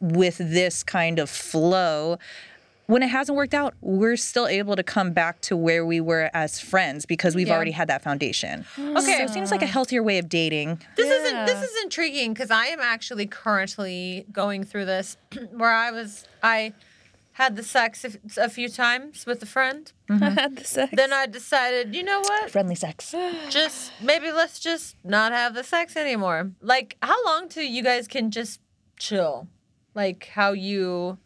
[0.00, 2.18] with this kind of flow.
[2.86, 6.30] When it hasn't worked out, we're still able to come back to where we were
[6.34, 7.54] as friends because we've Yeah.
[7.54, 8.66] already had that foundation.
[8.78, 9.00] Okay.
[9.18, 10.80] So it seems like a healthier way of dating.
[10.96, 15.16] This isn't this is intriguing because I am actually currently going through this
[15.52, 16.72] where I was I
[17.36, 18.10] had the sex a,
[18.44, 19.90] a few times with a friend.
[20.10, 20.22] Mm-hmm.
[20.24, 20.92] I had the sex.
[20.94, 22.50] Then I decided, you know what?
[22.50, 23.14] Friendly sex.
[23.48, 26.50] Just maybe let's just not have the sex anymore.
[26.60, 28.60] Like how long till you guys can just
[28.98, 29.48] chill?
[29.94, 31.18] Like how you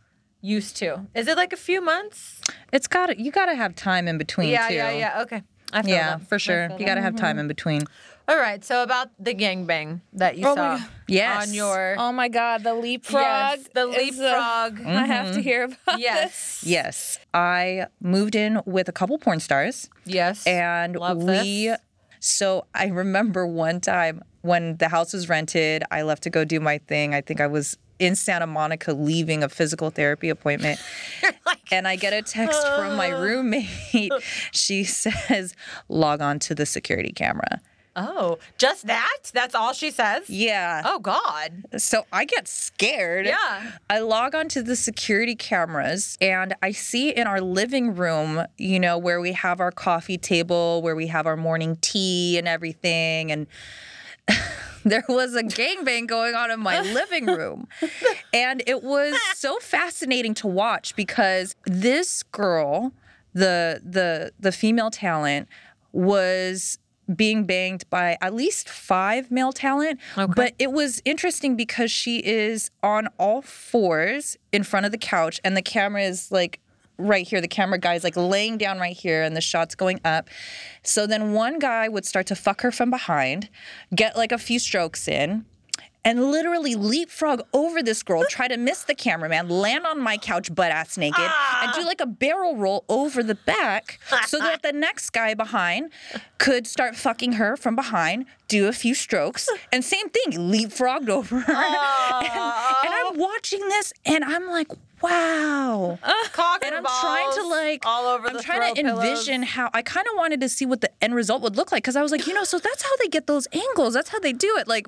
[0.46, 0.88] used to.
[1.14, 2.40] Is it like a few months?
[2.72, 4.74] It's got to you got to have time in between Yeah, too.
[4.74, 5.22] yeah, yeah.
[5.22, 5.42] Okay.
[5.72, 6.28] I feel Yeah, that.
[6.28, 6.70] for sure.
[6.78, 7.82] You got to have time in between.
[8.28, 8.64] All right.
[8.64, 10.78] So about the gangbang that you Oh saw.
[11.08, 11.48] Yes.
[11.48, 13.22] on your oh my God, the leapfrog.
[13.22, 14.80] yes, the leapfrog.
[14.86, 15.34] I have Mm-hmm.
[15.34, 16.62] to hear about Yes.
[16.64, 17.18] Yes.
[17.34, 20.46] I moved in with a couple porn stars Yes.
[20.46, 21.78] and Love we this.
[22.20, 26.60] so I remember one time when the house was rented, I left to go do
[26.60, 27.14] my thing.
[27.14, 30.80] I think I was in Santa Monica leaving a physical therapy appointment.
[31.70, 33.22] and I get a text from my oh.
[33.22, 33.66] roommate.
[34.52, 35.54] She says,
[35.88, 37.60] "Log on to the security camera."
[37.96, 39.30] Oh, just that?
[39.32, 40.28] That's all she says?
[40.28, 40.82] Yeah.
[40.84, 41.64] Oh God.
[41.78, 43.24] So I get scared.
[43.24, 43.72] Yeah.
[43.88, 48.98] I log onto the security cameras and I see in our living room, you know,
[48.98, 53.32] where we have our coffee table, where we have our morning tea and everything.
[53.32, 53.46] And
[54.90, 57.66] there was a gangbang going on in my living room.
[58.32, 62.92] And it was so fascinating to watch because this girl,
[63.32, 65.48] the the the female talent,
[65.92, 66.78] was
[67.14, 70.00] being banged by at least five male talent.
[70.36, 75.40] But it was interesting because she is on all fours in front of the couch
[75.44, 76.60] and the camera is like
[76.98, 77.40] right here.
[77.40, 80.28] The camera guy's like laying down right here, and the shot's going up.
[80.82, 83.48] So then one guy would start to fuck her from behind,
[83.94, 85.44] get like a few strokes in.
[86.04, 90.54] And literally leapfrog over this girl, try to miss the cameraman, land on my couch
[90.54, 91.84] butt ass naked, and do ah.
[91.84, 95.90] like a barrel roll over the back so that the next guy behind
[96.38, 101.40] could start fucking her from behind, do a few strokes, and same thing, leapfrogged over
[101.40, 101.52] her.
[101.52, 101.74] And,
[102.24, 104.68] and I'm watching this and I'm like,
[105.02, 105.98] wow.
[106.32, 109.04] Cock And I'm trying to like all over I'm trying to pillows.
[109.04, 111.82] envision how I kind of wanted to see what the end result would look like
[111.82, 113.94] because I was like, you know, so that's how they get those angles.
[113.94, 114.68] That's how they do it.
[114.68, 114.86] Like,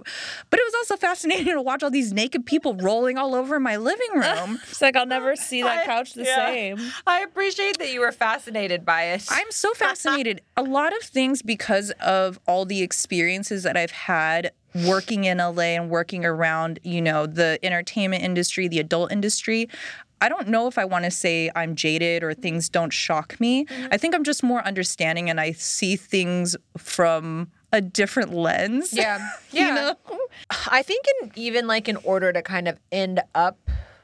[0.51, 3.77] but it was also fascinating to watch all these naked people rolling all over my
[3.77, 4.59] living room.
[4.71, 6.47] It's like I'll never see that I- couch the yeah.
[6.47, 6.79] same.
[7.07, 9.25] I appreciate that you were fascinated by it.
[9.31, 10.40] I'm so fascinated.
[10.57, 14.53] A lot of things because of all the experiences that I've had
[14.86, 19.68] working in LA and working around, you know, the entertainment industry, the adult industry.
[20.20, 22.72] I don't know if I want to say I'm jaded or things mm-hmm.
[22.72, 23.64] don't shock me.
[23.64, 23.86] Mm-hmm.
[23.92, 28.92] I think I'm just more understanding and I see things from a different lens.
[28.92, 29.18] Yeah.
[29.50, 29.74] You Yeah.
[29.74, 30.18] know?
[30.70, 33.58] I think in even like in order to kind of end up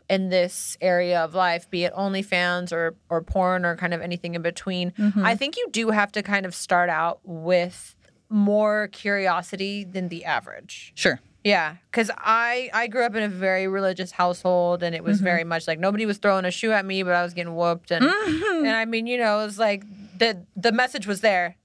[0.09, 4.35] in this area of life, be it OnlyFans or or porn or kind of anything
[4.35, 5.25] in between, mm-hmm.
[5.25, 7.94] I think you do have to kind of start out with
[8.29, 10.93] more curiosity than the average.
[10.95, 11.21] Sure.
[11.45, 15.25] Yeah, because I I grew up in a very religious household, and it was mm-hmm.
[15.25, 17.91] very much like nobody was throwing a shoe at me, but I was getting whooped,
[17.91, 18.65] and mm-hmm.
[18.65, 19.85] and I mean, you know, it was like
[20.19, 21.57] the the message was there.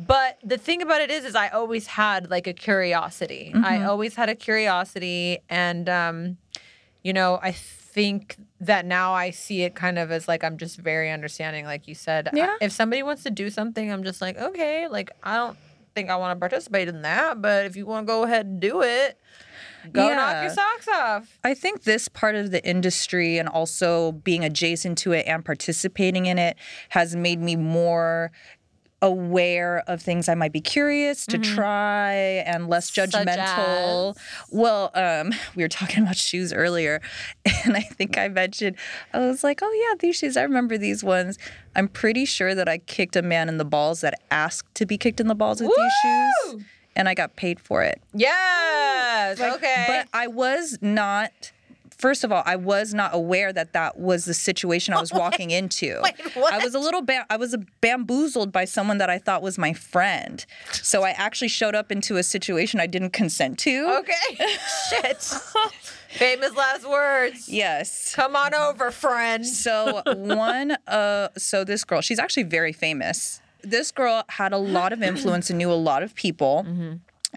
[0.00, 3.52] But the thing about it is, is I always had like a curiosity.
[3.54, 3.88] I mm-hmm.
[3.88, 6.38] always had a curiosity, and um,
[7.04, 10.76] you know, I think that now I see it kind of as like I'm just
[10.78, 12.28] very understanding, like you said.
[12.28, 12.56] I- Yeah.
[12.60, 15.58] if somebody wants to do something, I'm just like, okay, like I don't
[15.94, 18.60] think I want to participate in that, but if you want to go ahead and
[18.60, 19.18] do it,
[19.92, 21.38] go knock your socks off.
[21.42, 26.26] I think this part of the industry and also being adjacent to it and participating
[26.26, 26.56] in it
[26.90, 28.32] has made me more
[29.02, 32.12] aware of things I might be curious to try
[32.46, 34.16] and less judgmental.
[34.50, 37.00] Well, um, we were talking about shoes earlier,
[37.64, 38.76] and I think I mentioned
[39.12, 40.36] I was like, "Oh yeah, these shoes.
[40.36, 41.38] I remember these ones."
[41.76, 44.98] I'm pretty sure that I kicked a man in the balls that asked to be
[44.98, 46.64] kicked in the balls with these shoes,
[46.96, 48.02] and I got paid for it.
[48.12, 49.40] Yes.
[49.40, 49.84] okay.
[49.86, 51.52] But I was not.
[52.00, 55.50] First of all, I was not aware that that was the situation I was walking
[55.50, 56.00] into.
[56.02, 56.54] Wait, what?
[56.54, 59.74] I was a little ba- I was bamboozled by someone that I thought was my
[59.74, 60.44] friend.
[60.72, 63.98] So I actually showed up into a situation I didn't consent to.
[64.00, 64.46] okay.
[64.88, 65.22] Shit.
[66.08, 67.48] Famous last words.
[67.50, 68.14] Yes.
[68.14, 69.46] Come on over, friend.
[69.46, 73.42] So one uh so this girl, she's actually very famous.
[73.62, 76.64] This girl had a lot of influence and knew a lot of people.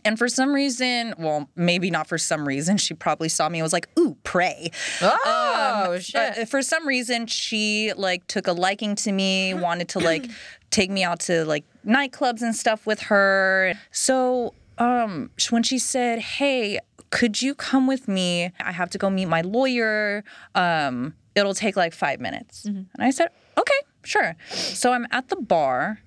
[0.06, 3.64] And for some reason, well, maybe not for some reason, she probably saw me and
[3.64, 4.70] was like, ooh, pray.
[5.02, 6.38] Oh shit.
[6.38, 10.30] Uh, for some reason, she like took a liking to me, wanted to like
[10.72, 13.74] take me out to like nightclubs and stuff with her.
[13.92, 16.80] So um, when she said, "Hey,
[17.12, 18.52] could you come with me?
[18.60, 20.24] I have to go meet my lawyer.
[20.56, 25.36] Um, it'll take like five minutes." And I said, "Okay, sure." So I'm at the
[25.36, 26.00] bar,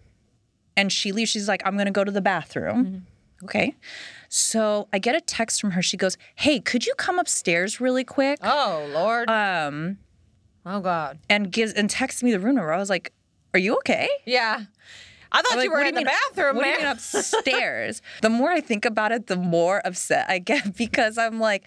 [0.77, 1.31] and she leaves.
[1.31, 3.07] She's like, "I'm gonna go to the bathroom."
[3.45, 3.75] Okay.
[4.29, 5.83] So I get a text from her.
[5.83, 9.29] She goes, "Hey, could you come upstairs really quick?" oh lord.
[9.31, 9.99] Um.
[10.65, 11.19] Oh god.
[11.29, 12.73] and gives and texts me the room number.
[12.73, 13.13] I was like,
[13.55, 14.63] "Are you okay?" Yeah.
[15.33, 16.87] I thought I'm you like, were "What in the mean- bathroom, What do you mean
[16.87, 18.01] upstairs?
[18.23, 21.65] the more I think about it, the more upset I get because I'm like,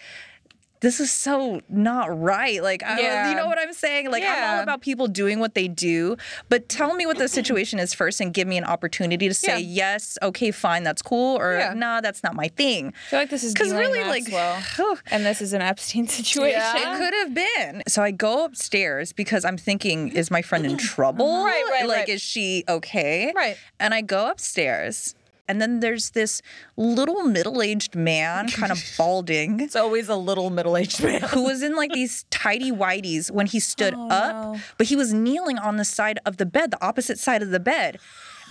[0.80, 2.62] this is so not right.
[2.62, 3.30] Like, I, Yeah.
[3.30, 4.10] you know what I'm saying?
[4.10, 6.16] Like, I'm all about people doing what they do,
[6.48, 9.60] but tell me what the situation is first and give me an opportunity to say
[9.60, 9.92] Yeah.
[9.92, 11.74] yes, okay, fine, that's cool, or Yeah.
[11.74, 12.94] nah, that's not my thing.
[13.06, 14.24] I feel like this is Because really, like,
[15.10, 16.58] and this is an Epstein situation.
[16.60, 16.94] Yeah.
[16.94, 17.82] It could have been.
[17.86, 21.44] So I go upstairs because I'm thinking, is my friend in trouble?
[21.44, 22.08] Right, right, Like, right.
[22.08, 23.32] is she okay?
[23.36, 23.56] Right.
[23.78, 25.14] And I go upstairs,
[25.50, 26.42] and then there's this
[26.76, 29.58] little middle aged man, kind of balding.
[29.58, 31.22] It's always a little middle-aged man.
[31.30, 35.12] Who was in like these tidy whities when he stood oh, up, but he was
[35.12, 37.98] kneeling on the side of the bed, the opposite side of the bed.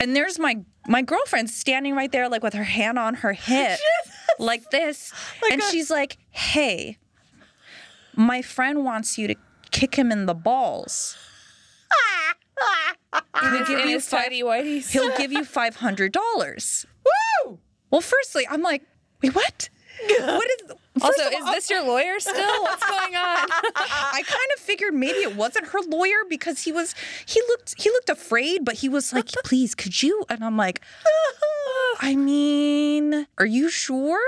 [0.02, 0.58] And there's my
[0.88, 3.80] my girlfriend standing right there, like with her hand on her hip,
[4.40, 5.14] like this.
[5.50, 6.98] and she's like, hey,
[8.14, 9.36] my friend wants you to
[9.72, 11.18] kick him in the balls.
[13.42, 16.86] He'll give you five, he'll give you five hundred dollars.
[17.92, 18.84] Well, firstly, I'm like,
[19.22, 19.70] wait, what?
[20.08, 20.72] What is?
[21.02, 22.62] Also, of is this your lawyer still?
[22.64, 23.48] What's going on?
[23.76, 26.94] I kind of figured maybe it wasn't her lawyer because he was
[27.26, 30.82] he looked he looked afraid, but he was like, "Please, could you?" And I'm like,
[32.02, 34.22] "I mean, are you sure?"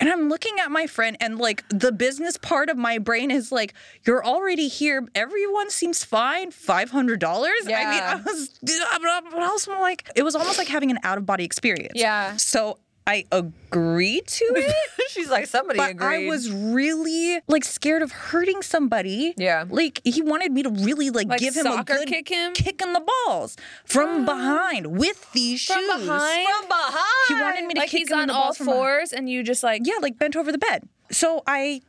[0.00, 3.50] And I'm looking at my friend, and like the business part of my brain is
[3.50, 3.74] like,
[4.06, 5.06] "You're already here.
[5.14, 6.50] Everyone seems fine.
[6.50, 10.90] Five hundred dollars." I mean, I was, but also like, it was almost like having
[10.90, 11.92] an out of body experience.
[11.94, 12.36] Yeah.
[12.36, 14.74] So I agreed to it.
[15.10, 16.24] She's like, somebody But agreed.
[16.26, 19.34] I was really like scared of hurting somebody.
[19.36, 19.64] Yeah.
[19.68, 22.54] Like he wanted me to really like, Like give him a good kick him?
[22.54, 24.24] kick in the balls from ah.
[24.24, 26.06] behind with these From shoes.
[26.06, 26.48] behind?
[26.48, 27.04] from behind.
[27.28, 29.28] He wanted me to Like kick he's him in on the all balls fours, and
[29.28, 30.88] you just like Yeah, like bent over the bed.
[31.10, 31.82] So I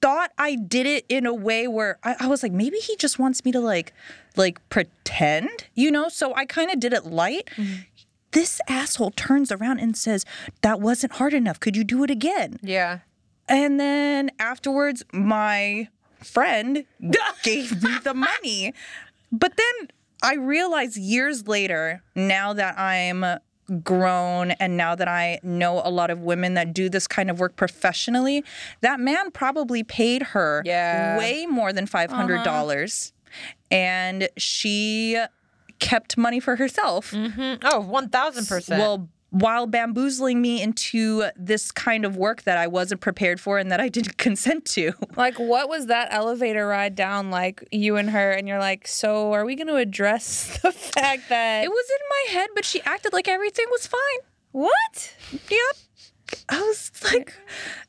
[0.00, 3.18] thought I did it in a way where I, I was like, maybe he just
[3.18, 3.92] wants me to like
[4.36, 6.08] like pretend, you know?
[6.08, 7.48] So I kind of did it light.
[7.56, 7.74] Mm-hmm.
[8.32, 10.24] This asshole turns around and says,
[10.62, 11.60] That wasn't hard enough.
[11.60, 12.58] Could you do it again?
[12.62, 13.00] Yeah.
[13.48, 15.88] And then afterwards, my
[16.22, 16.84] friend
[17.42, 18.74] gave me the money.
[19.32, 19.88] But then
[20.22, 23.24] I realized years later, now that I'm
[23.82, 27.38] grown and now that I know a lot of women that do this kind of
[27.38, 28.42] work professionally,
[28.80, 31.18] that man probably paid her Yeah.
[31.18, 32.10] way more than $500.
[32.10, 32.44] Uh-huh.
[32.44, 33.12] dollars
[33.70, 35.22] And she
[35.78, 37.12] kept money for herself.
[37.12, 37.66] Mm-hmm.
[37.66, 38.70] Oh, 1000%.
[38.78, 43.70] Well, while bamboozling me into this kind of work that I wasn't prepared for and
[43.70, 44.92] that I didn't consent to.
[45.16, 48.30] Like, what was that elevator ride down like, you and her?
[48.30, 51.64] And you're like, so are we going to address the fact that.
[51.64, 54.00] It was in my head, but she acted like everything was fine.
[54.52, 55.14] what?
[55.32, 55.76] Yep.
[56.48, 57.32] I was like,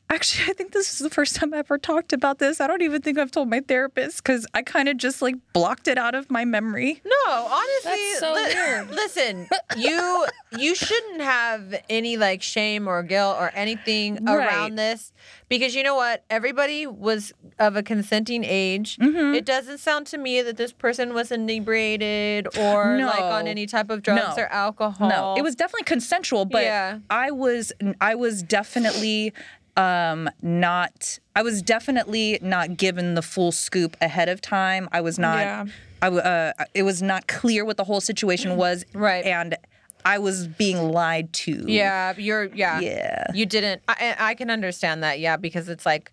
[0.08, 2.60] actually, I think this is the first time I ever talked about this.
[2.60, 5.88] I don't even think I've told my therapist because I kind of just like blocked
[5.88, 7.00] it out of my memory.
[7.04, 8.90] No, honestly, That's so li- weird.
[8.90, 10.26] listen, you
[10.58, 14.34] you shouldn't have any like shame or guilt or anything Right.
[14.36, 15.12] around this
[15.50, 16.24] because you know what?
[16.30, 18.96] Everybody was of a consenting age.
[18.96, 19.34] Mm-hmm.
[19.34, 23.90] It doesn't sound to me that this person was inebriated or like on any type
[23.90, 24.42] of drugs No.
[24.44, 25.08] or alcohol.
[25.08, 27.00] No, it was definitely consensual, but Yeah.
[27.10, 29.34] I was I was definitely
[29.76, 34.88] um not I was definitely not given the full scoop ahead of time.
[34.92, 35.64] I was not Yeah.
[36.02, 39.24] I uh it was not clear what the whole situation was Right.
[39.24, 39.56] and
[40.04, 41.64] I was being lied to.
[41.66, 42.80] Yeah, you're yeah.
[42.80, 43.26] Yeah.
[43.34, 46.12] You didn't I I can understand that, yeah, because it's like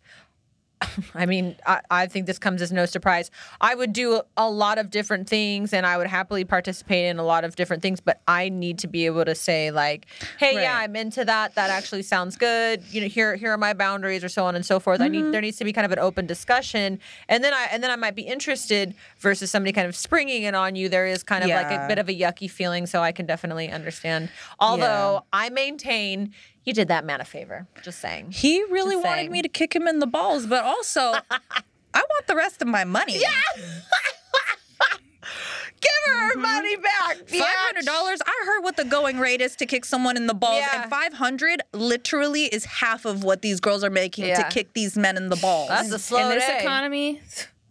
[1.15, 3.31] I mean, I, I think this comes as no surprise.
[3.61, 7.23] I would do a lot of different things and I would happily participate in a
[7.23, 10.05] lot of different things, but I need to be able to say like,
[10.37, 11.55] hey, yeah, I'm into that.
[11.55, 12.83] That actually sounds good.
[12.91, 15.01] You know, here here are my boundaries or so on and so forth.
[15.01, 15.25] I Mm-hmm.
[15.27, 16.99] need there needs to be kind of an open discussion.
[17.29, 20.53] And then I and then I might be interested versus somebody kind of springing it
[20.53, 20.89] on you.
[20.89, 23.69] There is kind of like a bit of a yucky feeling, so I can definitely
[23.71, 24.29] understand.
[24.59, 26.33] Although I maintain
[26.67, 27.65] you did that man a favor.
[27.81, 28.31] Just saying.
[28.31, 29.31] He really Just wanted saying.
[29.31, 31.39] me to kick him in the balls, but also I
[31.93, 33.19] want the rest of my money.
[33.19, 33.29] Yeah.
[35.79, 36.41] Give her her mm-hmm.
[36.41, 37.17] money back.
[37.29, 38.19] Five hundred dollars.
[38.25, 40.81] I heard what the going rate is to kick someone in the balls, Yeah.
[40.81, 44.43] and five hundred literally is half of what these girls are making Yeah.
[44.43, 45.69] to kick these men in the balls.
[45.69, 46.59] That's a slow In this day.
[46.59, 47.21] economy?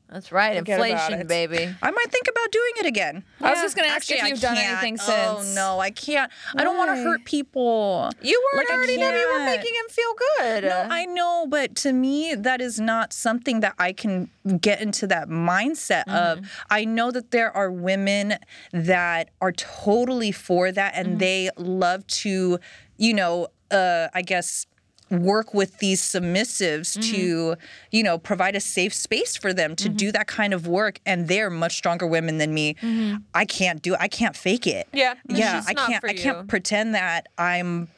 [0.08, 0.56] That's right.
[0.58, 1.74] Forget Inflation, baby.
[1.82, 3.24] I might think about doing it again.
[3.40, 4.72] I was just going to ask Actually, if you've done can't.
[4.72, 5.10] anything since.
[5.10, 6.30] Oh no, I can't.
[6.54, 8.10] I don't want to hurt people.
[8.22, 9.14] You weren't Like, hurting him.
[9.14, 10.64] You were making him feel good.
[10.64, 15.08] No, I know, but to me, that is not something that I can get into
[15.08, 16.48] that mindset of.
[16.70, 18.34] I know that there are women
[18.72, 22.58] that are totally for that and they love to,
[22.96, 24.66] you know, uh, I guess
[25.10, 27.14] work with these submissives mm-hmm.
[27.14, 27.56] to
[27.90, 29.96] you know provide a safe space for them to mm-hmm.
[29.96, 32.74] do that kind of work and they're much stronger women than me.
[32.74, 33.16] Mm-hmm.
[33.34, 34.88] I can't do i can't fake it.
[34.92, 37.88] Yeah, yeah i can't i can't pretend that i'm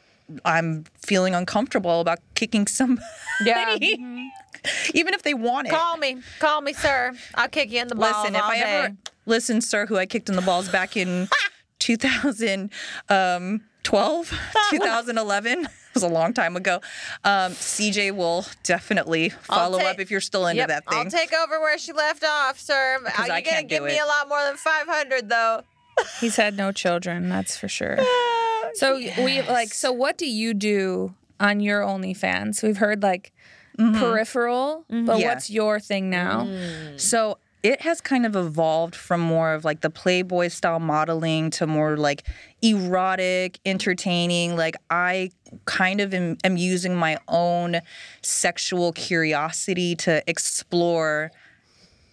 [0.45, 3.05] i'm feeling uncomfortable about kicking somebody.
[3.43, 3.77] Yeah.
[4.93, 5.71] even if they want it.
[5.71, 6.17] Call me.
[6.39, 7.13] Call me, sir.
[7.35, 8.61] I'll kick you in the balls listen if i day.
[8.61, 11.27] ever listen sir who i kicked in the balls back in
[11.79, 12.71] 2012
[13.09, 13.61] um,
[14.71, 15.69] 2011 it
[16.01, 16.81] was a long time ago
[17.23, 21.09] um, cj will definitely follow take- up if you're still into Yep, that thing I'll
[21.09, 22.99] take over where she left off, sir.
[23.17, 25.61] Are you I gonna give do me a lot more than five hundred, though?
[26.19, 27.97] He's had no children, that's for sure.
[28.75, 32.61] So we like so what do you do on your OnlyFans?
[32.61, 33.33] We've heard like
[33.79, 33.99] mm-hmm.
[33.99, 35.05] peripheral, mm-hmm.
[35.05, 35.29] but Yeah.
[35.29, 36.43] what's your thing now?
[36.45, 36.99] Mm.
[36.99, 41.67] So it has kind of evolved from more of like the Playboy style modeling to
[41.67, 42.25] more like
[42.61, 44.55] erotic, entertaining.
[44.55, 45.31] Like I
[45.65, 47.81] kind of am, am using my own
[48.21, 51.31] sexual curiosity to explore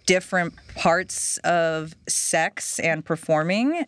[0.06, 3.84] different parts of sex and performing.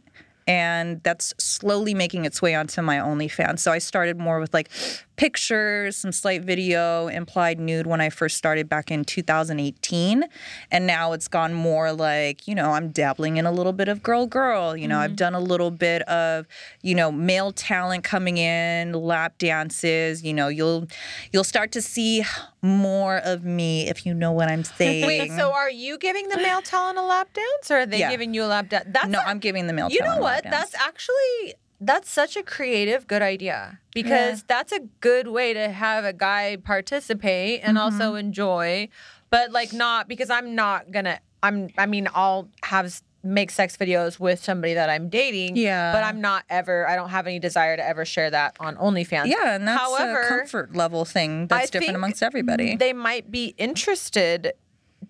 [0.46, 3.58] And that's slowly making its way onto my OnlyFans.
[3.58, 4.70] So I started more with like
[5.18, 10.24] pictures, some slight video, implied nude when I first started back in 2018.
[10.70, 14.02] And now it's gone more like, you know, I'm dabbling in a little bit of
[14.02, 14.76] girl girl.
[14.76, 15.16] You know, I've mm-hmm.
[15.16, 16.46] done a little bit of,
[16.82, 20.22] you know, male talent coming in, lap dances.
[20.22, 20.86] You know, you'll
[21.32, 22.24] you'll start to see
[22.62, 25.06] more of me if you know what I'm saying.
[25.06, 28.10] Wait, so are you giving the male talent a lap dance, or are they Yeah.
[28.10, 28.86] giving you a lap dance?
[28.88, 29.94] That's no, a- I'm giving the male talent.
[29.94, 30.50] You know talent a lap what?
[30.52, 36.04] That's actually that's such a creative, good idea because that's a good way to have
[36.04, 38.16] a guy participate and also Mm-hmm.
[38.18, 38.88] enjoy,
[39.30, 41.20] but like not because I'm not gonna.
[41.42, 41.68] I'm.
[41.78, 45.56] I mean, I'll have make sex videos with somebody that I'm dating.
[45.56, 45.92] Yeah.
[45.92, 46.88] But I'm not ever.
[46.88, 49.26] I don't have any desire to ever share that on OnlyFans.
[49.26, 52.76] yeah, and that's However, a comfort level thing that's I different amongst everybody.
[52.76, 54.52] They might be interested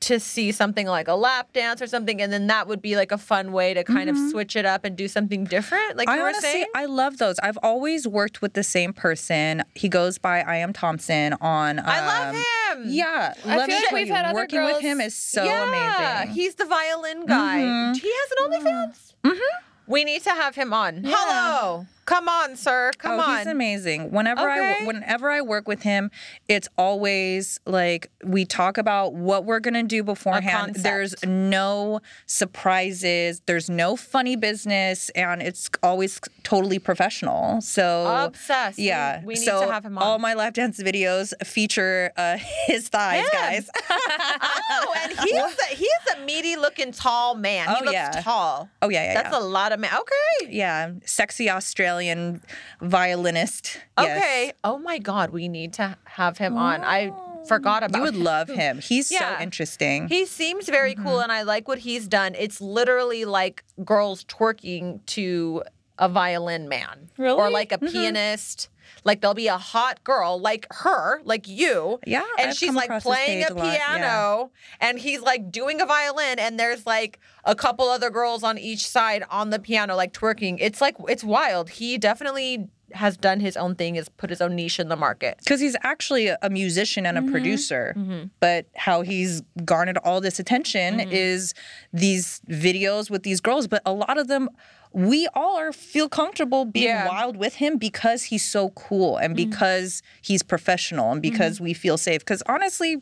[0.00, 3.12] to see something like a lap dance or something, and then that would be like
[3.12, 5.96] a fun way to kind of switch it up and do something different.
[5.96, 6.20] Like you Mm-hmm.
[6.20, 6.66] I were honestly, saying.
[6.74, 7.38] I love those.
[7.40, 9.62] I've always worked with the same person.
[9.74, 11.78] He goes by I am Thompson on.
[11.78, 12.84] Um, I love him.
[12.86, 15.88] Yeah, I let feel like we've had other working with him is so yeah, amazing.
[15.88, 16.32] Mm-hmm.
[16.32, 17.92] he's the violin guy.
[17.94, 19.14] He has an OnlyFans.
[19.24, 19.64] Mm-hmm.
[19.88, 21.02] We need to have him on.
[21.04, 23.38] Hello, come on, sir, come oh, on.
[23.38, 24.10] he's amazing.
[24.10, 26.10] Whenever I whenever I work with him,
[26.46, 30.74] it's always like we talk about what we're gonna do beforehand.
[30.76, 33.40] There's no surprises.
[33.46, 37.60] There's no funny business, and it's always totally professional.
[37.62, 38.78] So Obsessed.
[38.78, 40.04] Yeah, we need so to have him on.
[40.04, 42.36] All my lap dance videos feature uh,
[42.66, 43.28] his thighs, Him.
[43.32, 43.70] guys.
[43.90, 45.34] oh, and he's
[45.72, 47.68] a, he's a meaty looking tall man.
[47.68, 48.20] he Oh, looks yeah.
[48.22, 48.68] tall.
[48.82, 49.38] Oh yeah, yeah, That's yeah.
[49.40, 49.90] a lot of man.
[49.94, 50.52] Okay.
[50.54, 52.42] yeah, sexy Australian
[52.80, 53.78] violinist.
[53.98, 54.18] Yes.
[54.18, 54.52] Okay.
[54.64, 56.82] Oh my God, we need to have him on.
[56.82, 57.12] I
[57.46, 58.24] forgot about You would him.
[58.24, 58.78] love him.
[58.78, 59.36] He's Yeah.
[59.38, 60.08] so interesting.
[60.08, 61.04] He seems very Mm-hmm.
[61.04, 62.34] cool, and I like what he's done.
[62.34, 65.62] It's literally like girls twerking to
[65.98, 68.68] a violin man, or like a pianist.
[69.04, 71.98] Like there'll be a hot girl like her, like you.
[72.06, 73.76] Yeah, And I've she's like playing a a lot, yeah.
[73.96, 78.58] piano and he's like doing a violin and there's like a couple other girls on
[78.58, 80.58] each side on the piano like twerking.
[80.60, 81.70] It's like it's wild.
[81.70, 85.36] He definitely has done his own thing, has put his own niche in the market.
[85.44, 87.32] because he's actually a, musician and a Mm-hmm.
[87.32, 87.94] producer
[88.40, 91.10] but how he's garnered all this attention Mm-hmm.
[91.12, 91.52] is
[91.92, 94.48] these videos with these girls but a lot of them
[94.92, 97.06] we all are feel comfortable being Yeah.
[97.06, 97.16] Mm-hmm.
[97.16, 101.98] wild with him because he's so cool and because he's professional and because we feel
[101.98, 102.96] safe because honestly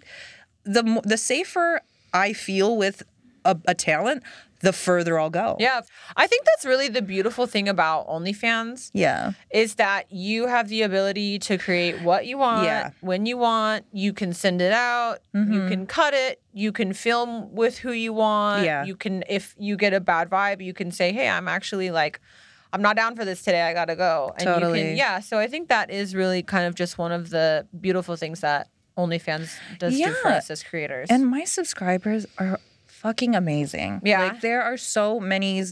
[0.64, 1.80] the the safer
[2.12, 3.02] i feel with
[3.44, 4.22] a, a talent
[4.60, 5.80] the further i'll go Yeah.
[6.16, 8.90] I think that's really the beautiful thing about OnlyFans.
[8.92, 12.90] yeah is that you have the ability to create what you want Yeah.
[13.00, 13.84] when you want.
[13.92, 15.20] You can send it out.
[15.32, 15.68] You mm-hmm.
[15.68, 16.42] can cut it.
[16.52, 18.64] You can film with who you want.
[18.64, 18.84] Yeah.
[18.84, 22.20] You can, if you get a bad vibe, you can say, "Hey, I'm actually like,
[22.72, 23.62] I'm not down for this today.
[23.62, 24.82] I gotta go." And you Totally.
[24.82, 25.20] can, yeah.
[25.20, 28.68] So I think that is really kind of just one of the beautiful things that
[28.96, 31.08] OnlyFans does do for us as creators.
[31.10, 32.58] And my subscribers are
[33.06, 34.00] fucking amazing.
[34.04, 34.22] Yeah.
[34.24, 35.62] Like there are so many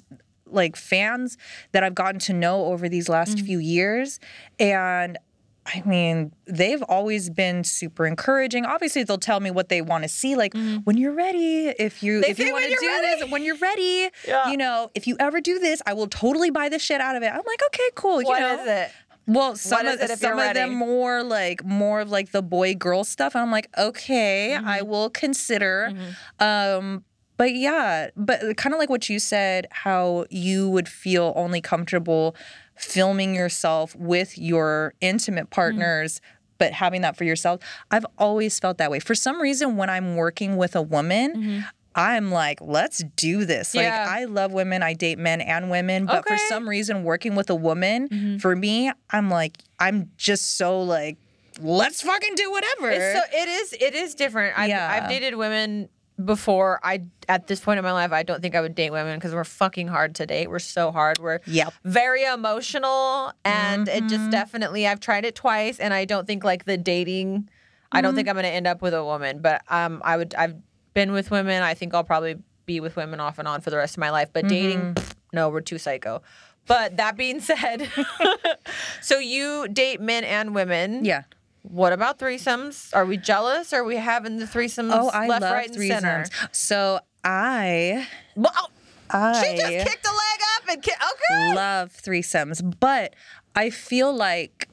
[0.46, 1.36] like fans
[1.72, 3.46] that I've gotten to know over these last Mm.
[3.46, 4.20] few years
[4.58, 5.18] and
[5.66, 8.66] I mean, they've always been super encouraging.
[8.66, 10.52] Obviously, they'll tell me what they want to see, like
[10.84, 11.68] when you're ready.
[11.68, 12.20] If you Mm-hmm.
[12.20, 14.50] They if you want to do you're this, when you're ready, Yeah.
[14.50, 17.22] you know, if you ever do this, I will totally buy the shit out of
[17.22, 17.28] it.
[17.28, 18.16] I'm like, okay, cool.
[18.22, 18.90] what you is know, it?
[19.26, 23.02] well, some of it some of them more like more of like the boy girl
[23.02, 23.34] stuff.
[23.34, 24.68] And I'm like, okay, Mm-hmm.
[24.68, 25.94] I will consider.
[26.40, 27.04] Um,
[27.36, 32.34] but yeah, but kind of like what you said, how you would feel only comfortable
[32.76, 35.54] filming yourself with your intimate Mm-hmm.
[35.54, 36.20] partners.
[36.58, 37.60] But having that for yourself,
[37.90, 39.00] I've always felt that way.
[39.00, 41.64] For some reason, when I'm working with a woman,
[41.96, 43.74] I'm like, let's do this.
[43.74, 44.14] Like, Mm-hmm.
[44.14, 44.82] I love women.
[44.82, 46.06] I date men and women.
[46.06, 50.80] But for some reason, working with a woman, for me, I'm like, I'm just so
[50.80, 51.18] like,
[51.60, 52.90] let's fucking do whatever.
[52.90, 54.58] It's so it is it is different.
[54.58, 54.88] I've, Yeah.
[54.90, 55.88] I've dated women
[56.22, 56.80] before.
[56.82, 59.34] I at this point in my life, I don't think I would date women because
[59.34, 60.48] we're fucking hard to date.
[60.50, 61.18] We're so hard.
[61.18, 61.72] We're Yep.
[61.84, 64.08] very emotional, and it Mm-hmm.
[64.08, 64.86] just definitely.
[64.86, 67.48] I've tried it twice, and I don't think like the dating.
[67.92, 68.16] I don't Mm-hmm.
[68.16, 70.34] think I'm gonna end up with a woman, but um, I would.
[70.34, 70.56] I've
[70.94, 71.62] been with women.
[71.62, 72.36] I think I'll probably
[72.66, 74.30] be with women off and on for the rest of my life.
[74.32, 74.92] But dating, Mm-hmm.
[74.94, 76.22] pff, no, we're too psycho.
[76.66, 77.90] But that being said,
[79.02, 81.04] so you date men and women.
[81.04, 81.24] yeah.
[81.64, 82.94] What about threesomes?
[82.94, 83.72] Are we jealous?
[83.72, 86.24] Are we having the threesomes Oh, I left, love right, and center?
[86.24, 86.54] threesomes.
[86.54, 88.06] So I,
[88.36, 88.68] Well, oh,
[89.10, 91.54] I she just kicked a leg up and ki- okay.
[91.54, 93.14] love threesomes, but
[93.56, 94.68] I feel like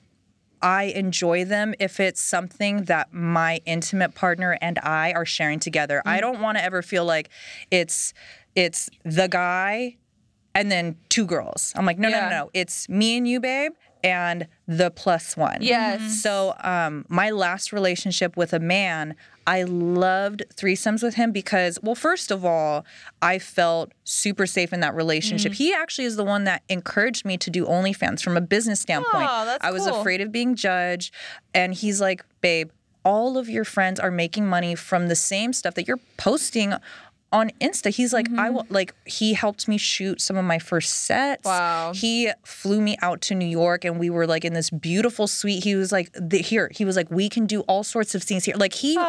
[0.62, 6.02] I enjoy them if it's something that my intimate partner and I are sharing together.
[6.06, 6.22] I mm.
[6.22, 7.30] don't want to ever feel like
[7.72, 8.14] it's
[8.54, 9.96] it's the guy
[10.54, 11.72] and then two girls.
[11.78, 12.50] I'm like, no, no, no, no.
[12.54, 13.72] It's me and you, babe,
[14.04, 15.58] and the plus one.
[15.62, 16.22] Yes.
[16.22, 19.16] So, um, my last relationship with a man,
[19.48, 22.86] I loved threesomes with him because, well, first of all,
[23.22, 25.54] I felt super safe in that relationship.
[25.54, 29.28] He actually is the one that encouraged me to do OnlyFans from a business standpoint.
[29.30, 30.00] Oh, that's I was cool.
[30.00, 31.14] afraid of being judged,
[31.54, 32.70] and he's like, babe.
[33.04, 36.76] All of your friends are making money from the same stuff that you're posting
[37.32, 37.90] on Insta.
[37.90, 38.56] He's like, I mm-hmm.
[38.56, 41.46] will like he helped me shoot some of my first sets.
[41.46, 41.94] Wow.
[41.94, 45.64] He flew me out to New York and we were like in this beautiful suite.
[45.64, 48.46] He was like, the, here, he was like, we can do all sorts of scenes
[48.46, 48.56] here.
[48.56, 49.00] Like he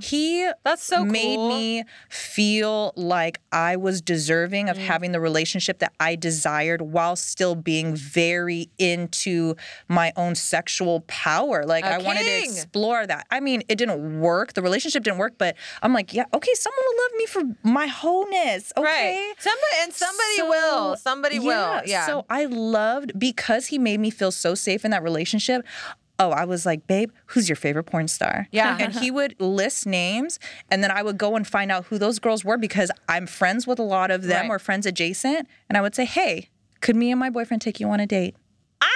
[0.00, 1.48] he that's so made cool.
[1.48, 4.80] me feel like I was deserving of mm.
[4.80, 9.56] having the relationship that I desired while still being very into
[9.88, 11.64] my own sexual power.
[11.64, 13.26] Like A I wanted to explore that.
[13.30, 14.52] I mean, it didn't work.
[14.52, 17.86] The relationship didn't work, but I'm like, yeah, okay, someone will love me for my
[17.86, 18.72] wholeness.
[18.76, 18.84] Okay.
[18.84, 19.34] Right.
[19.38, 20.96] Somebody and somebody So, will.
[20.96, 21.80] Somebody will.
[21.86, 22.06] Yeah.
[22.06, 25.64] So I loved because he made me feel so safe in that relationship.
[26.18, 28.46] Oh, I was like, babe, who's your favorite porn star?
[28.52, 28.76] Yeah.
[28.78, 30.38] And he would list names,
[30.70, 33.66] and then I would go and find out who those girls were because I'm friends
[33.66, 34.54] with a lot of them Right.
[34.54, 35.48] or friends adjacent.
[35.68, 36.48] And I would say, hey,
[36.80, 38.36] could me and my boyfriend take you on a date?
[38.80, 38.86] ah,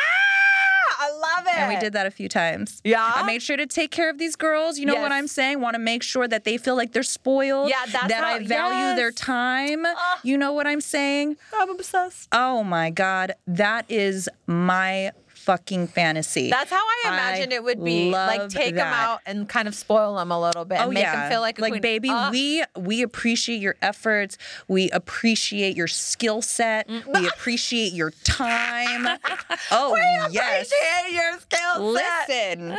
[1.39, 1.59] love it.
[1.59, 2.81] And we did that a few times.
[2.85, 3.13] Yeah?
[3.15, 4.79] I made sure to take care of these girls.
[4.79, 5.61] You know what I'm saying?
[5.61, 7.69] Want to make sure that they feel like they're spoiled.
[7.71, 9.15] Yeah, that's that how- That I value their yes.
[9.15, 9.85] time.
[9.87, 10.21] Ah.
[10.23, 11.37] you know what I'm saying?
[11.55, 12.29] I'm obsessed.
[12.33, 13.33] Oh my God.
[13.47, 15.13] That is my
[15.47, 16.51] fucking fantasy.
[16.51, 18.11] That's how I imagined it would be.
[18.11, 21.03] Like take them out and kind of spoil them a little bit and Oh make
[21.05, 21.81] yeah, them feel like a like queen.
[21.83, 22.29] baby, Ah.
[22.31, 24.37] we we appreciate your efforts.
[24.69, 26.89] We appreciate your skill set.
[26.89, 27.21] Mm.
[27.21, 29.19] We appreciate your time.
[29.71, 29.97] Oh
[30.31, 32.59] yes, appreciate your skill set.
[32.59, 32.79] listen.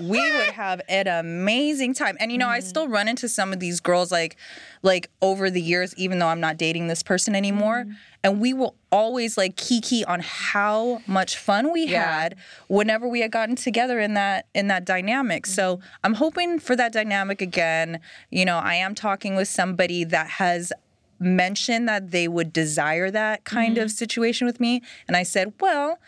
[0.00, 2.16] We would have an amazing time.
[2.20, 2.62] And you know, I Mm.
[2.62, 4.36] still run into some of these girls like
[4.82, 7.84] like over the years, even though I'm not dating this person anymore.
[7.86, 7.96] Mm.
[8.24, 12.20] And we will always like kiki on how much fun we Yeah.
[12.22, 12.36] had
[12.68, 15.46] whenever we had gotten together in that in that dynamic.
[15.46, 15.86] So Mm-hmm.
[16.04, 18.00] I'm hoping for that dynamic again.
[18.30, 20.72] You know, I am talking with somebody that has
[21.20, 23.84] mentioned that they would desire that kind Mm-hmm.
[23.84, 24.82] of situation with me.
[25.06, 25.98] And I said, well,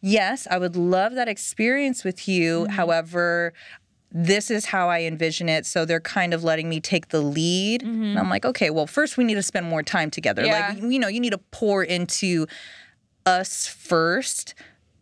[0.00, 2.60] yes, I would love that experience with you.
[2.60, 2.72] Mm-hmm.
[2.72, 3.52] However,
[4.12, 5.66] this is how I envision it.
[5.66, 7.82] So they're kind of letting me take the lead.
[7.82, 10.44] And I'm like, okay, well, first we need to spend more time together.
[10.44, 10.74] Yeah.
[10.74, 12.46] Like, you know, you need to pour into
[13.24, 14.54] us first.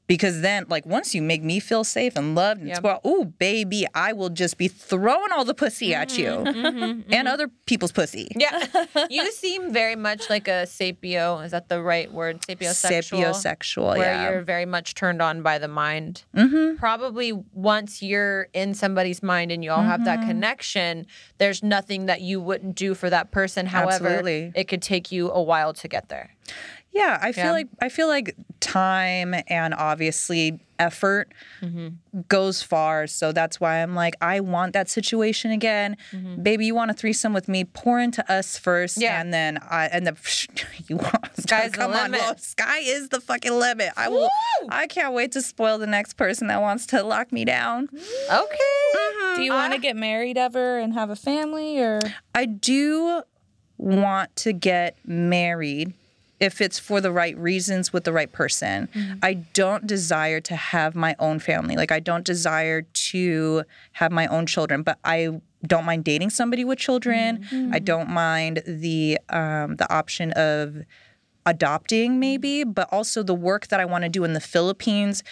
[0.09, 2.83] Because then, like, once you make me feel safe and loved, and Yep.
[2.83, 6.29] well, ooh, baby, I will just be throwing all the pussy at you
[7.11, 8.29] and other people's pussy.
[8.35, 8.67] Yeah.
[9.11, 11.45] you seem very much like a sapio.
[11.45, 12.41] Is that the right word?
[12.41, 13.21] Sapiosexual.
[13.35, 14.31] Sapiosexual, Where yeah.
[14.31, 16.25] you're very much turned on by the mind.
[16.35, 16.77] Mm-hmm.
[16.79, 20.05] Probably once you're in somebody's mind and you all have Mm-hmm.
[20.05, 21.07] that connection,
[21.37, 23.67] there's nothing that you wouldn't do for that person.
[23.67, 24.53] However, Absolutely.
[24.55, 26.31] it could take you a while to get there.
[26.99, 27.53] Yeah, I feel Yeah.
[27.53, 31.33] like I feel like time and obviously effort
[31.63, 32.21] Mm-hmm.
[32.29, 33.07] goes far.
[33.09, 35.97] So that's why I'm like, I want that situation again.
[36.43, 37.65] Baby, you want a threesome with me?
[37.65, 39.03] Pour into us first, Mm-hmm.
[39.03, 39.21] Yeah.
[39.21, 40.17] and then I and the
[40.89, 43.91] you want Sky's the come on, well, sky is the fucking limit.
[43.97, 44.29] I will.
[44.69, 47.89] I can't wait to spoil the next person that wants to lock me down.
[48.31, 49.37] Okay.
[49.37, 52.01] Do you want to get married ever and have a family or
[52.35, 53.23] I do
[53.77, 55.95] want to get married
[56.41, 58.89] if it's for the right reasons with the right person.
[58.95, 59.19] Mm-hmm.
[59.23, 61.77] I don't desire to have my own family.
[61.77, 66.65] Like I don't desire to have my own children, but I don't mind dating somebody
[66.65, 67.45] with children.
[67.51, 67.75] Mm-hmm.
[67.75, 70.77] I don't mind the um, the option of
[71.45, 72.73] adopting maybe, mm-hmm.
[72.73, 75.23] but also the work that I want to do in the Philippines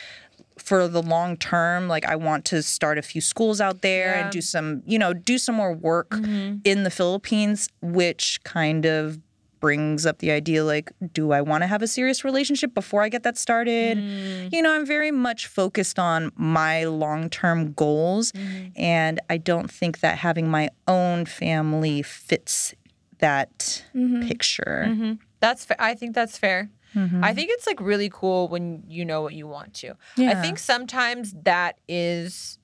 [0.58, 4.22] for the long term like i want to start a few schools out there Yeah.
[4.22, 9.18] and do some you know do some more work in the philippines which kind of
[9.60, 13.08] brings up the idea like do i want to have a serious relationship before i
[13.08, 13.98] get that started?
[13.98, 14.52] Mm.
[14.52, 18.68] You know i'm very much focused on my long-term goals mm-hmm.
[18.76, 22.74] and i don't think that having my own family fits
[23.18, 24.26] that mm-hmm.
[24.26, 24.86] picture.
[24.88, 25.12] Mm-hmm.
[25.40, 26.70] That's fa- I think that's fair.
[26.94, 27.22] Mm-hmm.
[27.22, 29.94] I think it's like really cool when you know what you want to.
[30.18, 32.58] I think sometimes that is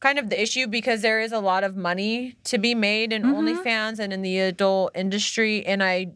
[0.00, 3.22] kind of the issue because there is a lot of money to be made in
[3.22, 3.34] Mm-hmm.
[3.48, 6.12] OnlyFans and in the adult industry and I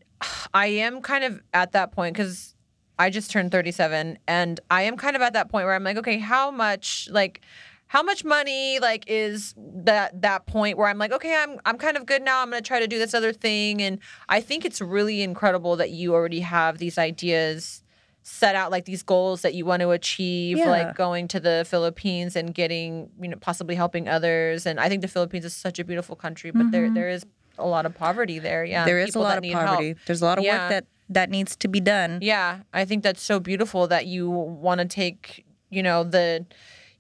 [0.55, 2.55] I am kind of at that point cuz
[2.99, 5.97] I just turned 37 and I am kind of at that point where I'm like
[5.97, 7.41] okay, how much like
[7.89, 11.97] how much money like is that that point where I'm like, okay, I'm I'm kind
[11.97, 12.41] of good now.
[12.41, 13.99] I'm gonna try to do this other thing, and
[14.30, 17.82] I think it's really incredible that you already have these ideas
[18.23, 20.70] set out, like these goals that you want to achieve, Yeah.
[20.70, 24.64] like going to the Philippines and getting, you know, possibly helping others.
[24.66, 27.25] And I think the Philippines is such a beautiful country, but there there is
[27.59, 28.64] a lot of poverty there.
[28.64, 28.87] Yeah, Mm-hmm.
[28.87, 29.66] There is a lot of need help.
[29.66, 29.97] poverty.
[30.07, 30.59] There's a lot of Yeah.
[30.62, 32.20] work that that needs to be done.
[32.23, 36.47] Yeah, I think that's so beautiful that you want to take, you know, the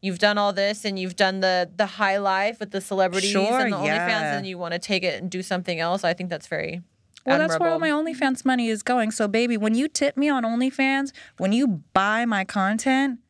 [0.02, 3.60] you've done all this and you've done the the high life with the celebrities Sure,
[3.60, 4.36] and the OnlyFans yeah.
[4.36, 6.02] and you want to take it and do something else.
[6.04, 6.82] I think that's very
[7.24, 9.10] Well, that's where all my OnlyFans money is going.
[9.12, 13.20] So, baby, when you tip me on OnlyFans, when you buy my content,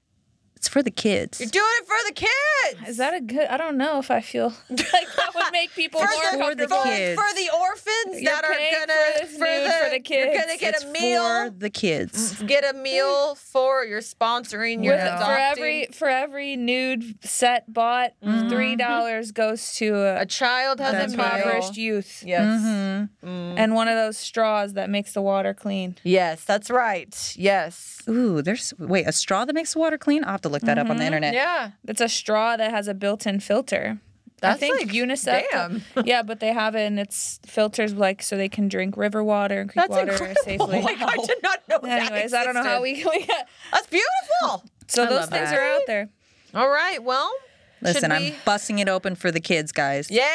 [0.63, 1.41] it's for the kids.
[1.41, 2.89] You're doing it for the kids.
[2.91, 3.49] Is that a good?
[3.49, 4.79] I don't know if I feel like
[5.17, 6.77] that would make people for more the, comfortable.
[6.77, 7.21] for, kids.
[7.21, 10.41] for the orphans You're that are gonna for this nude for the You're kids.
[10.47, 11.23] gonna get it's a meal.
[11.47, 12.35] for the kids.
[12.41, 17.73] Mm, get a meal for you're sponsoring your With, for every for every nude set
[17.73, 18.49] bought, mm-hmm.
[18.49, 21.39] three dollars goes to a, a child has That's a right.
[21.41, 21.87] impoverished meal.
[21.87, 22.61] youth, Yes.
[22.63, 23.27] Mm-hmm.
[23.29, 23.55] Mm.
[23.57, 25.97] and one of those straws that makes the water clean.
[26.05, 27.35] Yes, that's right.
[27.37, 28.02] Yes.
[28.09, 30.25] Ooh, there's wait a straw that makes the water clean.
[30.25, 31.07] I'll have to look that up on the mm-hmm.
[31.15, 31.35] internet.
[31.35, 31.71] Yeah.
[31.87, 33.99] It's a straw that has a built-in filter.
[34.41, 35.45] That's I think like- UNICEF.
[35.53, 35.83] damn.
[36.05, 39.61] Yeah, but they have it and it's filters like so they can drink river water
[39.61, 40.43] and creek That's water incredible.
[40.43, 40.81] safely.
[40.83, 42.11] Like, I did not know that.
[42.11, 44.65] Anyways, I don't know how we, we got That's beautiful.
[44.89, 45.55] so I those things that.
[45.59, 46.09] are out there.
[46.55, 47.03] All right.
[47.03, 47.33] Well,
[47.81, 50.11] Listen, should I'm we- busting it open for the kids, guys.
[50.11, 50.29] Yeah,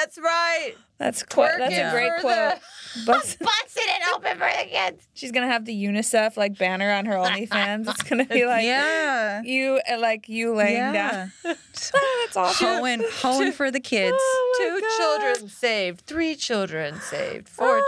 [0.00, 0.74] that's right.
[1.02, 2.54] That's quite, that's a great for quote.
[3.06, 5.08] Bust- Busting it open for the kids.
[5.14, 7.88] She's gonna have the UNICEF like banner on her OnlyFans.
[7.88, 9.40] It's gonna be like Yeah.
[9.42, 10.92] you uh, like you laying Yeah.
[10.92, 11.32] down.
[11.42, 12.66] That's awesome.
[12.66, 14.18] Hoeing, hoeing for the kids.
[14.58, 16.02] Two children saved.
[16.02, 17.48] Three children saved.
[17.48, 17.80] Four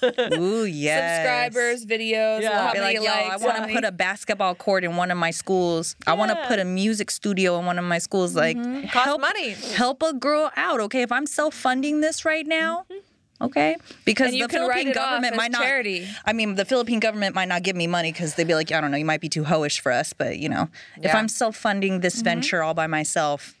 [0.00, 0.40] children.
[0.42, 1.18] Ooh, yes.
[1.52, 2.66] Subscribers, videos, Yeah.
[2.66, 5.18] how Be many like, yo, I want to put a basketball court in one of
[5.18, 5.94] my schools.
[6.06, 8.34] I want to put a music studio in one of my schools.
[8.34, 8.56] Like,
[8.90, 9.50] Cost help, money.
[9.52, 11.02] help a girl out, okay?
[11.02, 13.44] If I'm self-funding this right now, Mm-hmm.
[13.44, 15.62] okay, because you the can Philippine government might not.
[15.62, 16.06] charity.
[16.24, 18.80] I mean, the Philippine government might not give me money because they'd be like, I
[18.80, 20.12] don't know, you might be too hoish for us.
[20.12, 20.68] But you know,
[21.02, 22.24] if I'm self-funding this mm-hmm.
[22.24, 23.54] venture all by myself,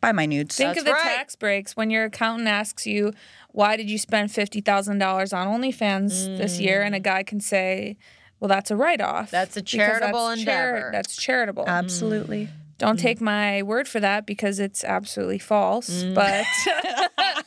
[0.00, 0.56] buy my nudes.
[0.56, 1.02] Think of the right.
[1.02, 3.12] tax breaks when your accountant asks you,
[3.52, 7.04] "Why did you spend fifty thousand dollars on OnlyFans this year?" and a mm.
[7.04, 7.96] guy can say,
[8.40, 9.30] "Well, that's a write-off.
[9.30, 11.64] That's a charitable that's endeavor." that's charitable.
[11.66, 12.46] Absolutely.
[12.46, 12.63] Mm.
[12.78, 13.02] Don't mm.
[13.02, 16.02] take my word for that because it's absolutely false.
[16.02, 16.14] Mm.
[16.14, 16.44] But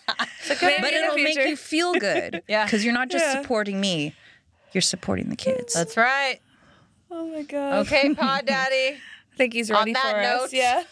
[0.62, 2.42] Maybe But it'll make you feel good.
[2.48, 2.64] Yeah.
[2.66, 3.42] Because you're not just Yeah.
[3.42, 4.14] supporting me,
[4.72, 5.74] you're supporting the kids.
[5.74, 6.40] That's right.
[7.12, 8.98] oh my god, Okay, Pod Daddy.
[8.98, 10.54] I think he's On ready that for note- us.
[10.54, 10.84] Yeah.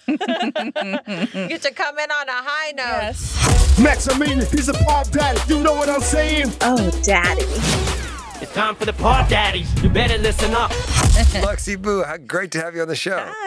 [1.47, 2.83] Get to come in on a high note.
[3.01, 3.79] yes.
[3.81, 5.39] Maximilian, he's a pop daddy.
[5.47, 6.51] You know what I'm saying?
[6.61, 7.41] Oh, Daddy.
[8.41, 9.67] It's time for the pod daddies.
[9.83, 10.69] You better listen up.
[11.41, 13.17] Luxy Boo, how great to have you on the show.
[13.19, 13.44] Hi.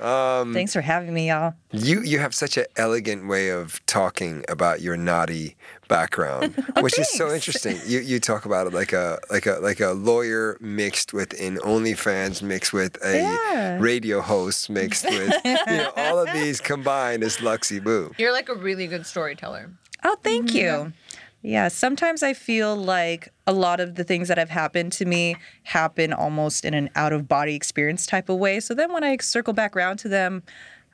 [0.00, 1.54] Um, Thanks for having me, y'all.
[1.72, 5.56] You you have such an elegant way of talking about your naughty
[5.88, 7.78] background, which is so interesting.
[7.86, 11.58] You you talk about it like a like a like a lawyer mixed with an
[11.58, 13.78] OnlyFans mixed with a Yeah.
[13.80, 18.12] radio host mixed with you know all of these combined is Luxy Boo.
[18.18, 19.70] You're like a really good storyteller.
[20.02, 20.92] Oh, thank you.
[21.42, 25.36] Yeah, sometimes I feel like a lot of the things that have happened to me
[25.62, 28.60] happen almost in an out of body experience type of way.
[28.60, 30.42] So then when I circle back around to them,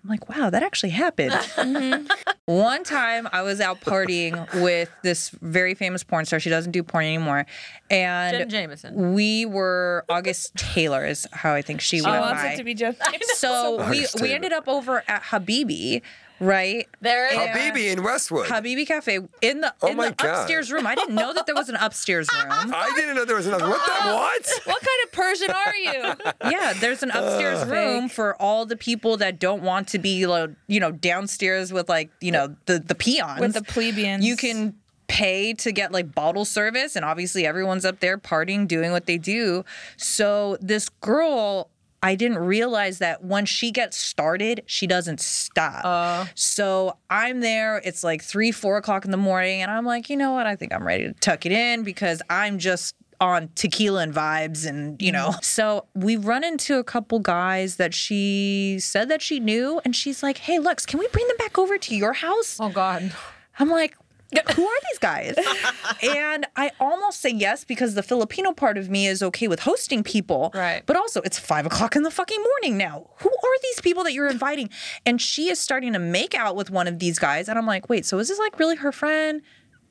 [0.05, 1.33] I'm like, wow, that actually happened.
[1.57, 2.07] Mm-hmm.
[2.55, 6.39] One time I was out partying with this very famous porn star.
[6.39, 7.45] She doesn't do porn anymore.
[7.91, 9.15] And Jenna Jameson.
[9.15, 12.53] we were August Taylor is how I think she She went wants by.
[12.53, 13.01] it to be just.
[13.35, 16.03] so we, August we ended up over at Habibi,
[16.41, 16.87] right?
[17.01, 17.39] There it is.
[17.39, 18.47] Habibi in Westwood.
[18.49, 20.41] Habibi Cafe in the Oh in my the God.
[20.43, 20.87] upstairs room.
[20.87, 22.47] I didn't know that there was an upstairs room.
[22.51, 23.69] I didn't know there was another.
[23.69, 24.51] What the what?
[24.65, 26.13] What kind of Persian are you?
[26.51, 30.51] Yeah, there's an upstairs room for all the people that don't want to be, like,
[30.69, 33.41] you know, downstairs with like, you know, the the peons.
[33.41, 34.25] With the plebeians.
[34.25, 34.75] You can
[35.09, 39.17] pay to get like bottle service and obviously everyone's up there partying doing what they
[39.19, 39.65] do.
[39.97, 41.71] So this girl
[42.07, 45.85] I didn't realize that once she gets started, she doesn't stop.
[45.85, 46.27] Uh.
[46.37, 47.83] so I'm there.
[47.85, 50.47] It's like three, four o'clock in the morning, and I'm like, you know what?
[50.47, 54.69] I think I'm ready to tuck it in because I'm just on tequila and vibes,
[54.69, 55.31] and you know.
[55.31, 55.43] Mm-hmm.
[55.43, 60.23] So we run into a couple guys that she said that she knew, and she's
[60.23, 63.13] like, "Hey, Lux, can we bring them back over to your house?" Oh God.
[63.59, 63.97] I'm like,
[64.55, 65.37] who are these guys?
[66.03, 70.03] and I almost say yes because the Filipino part of me is okay with hosting
[70.03, 70.51] people.
[70.55, 70.83] Right.
[70.85, 73.09] But also, it's five o'clock in the fucking morning now.
[73.19, 74.71] Who are these people that you're inviting?
[75.05, 77.49] And she is starting to make out with one of these guys.
[77.49, 79.43] And I'm like, wait, so is this like really her friend?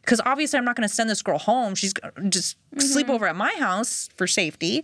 [0.01, 1.73] Because obviously, I'm not going to send this girl home.
[1.73, 1.93] She's
[2.29, 3.15] just sleep mm-hmm.
[3.15, 4.83] over at my house for safety.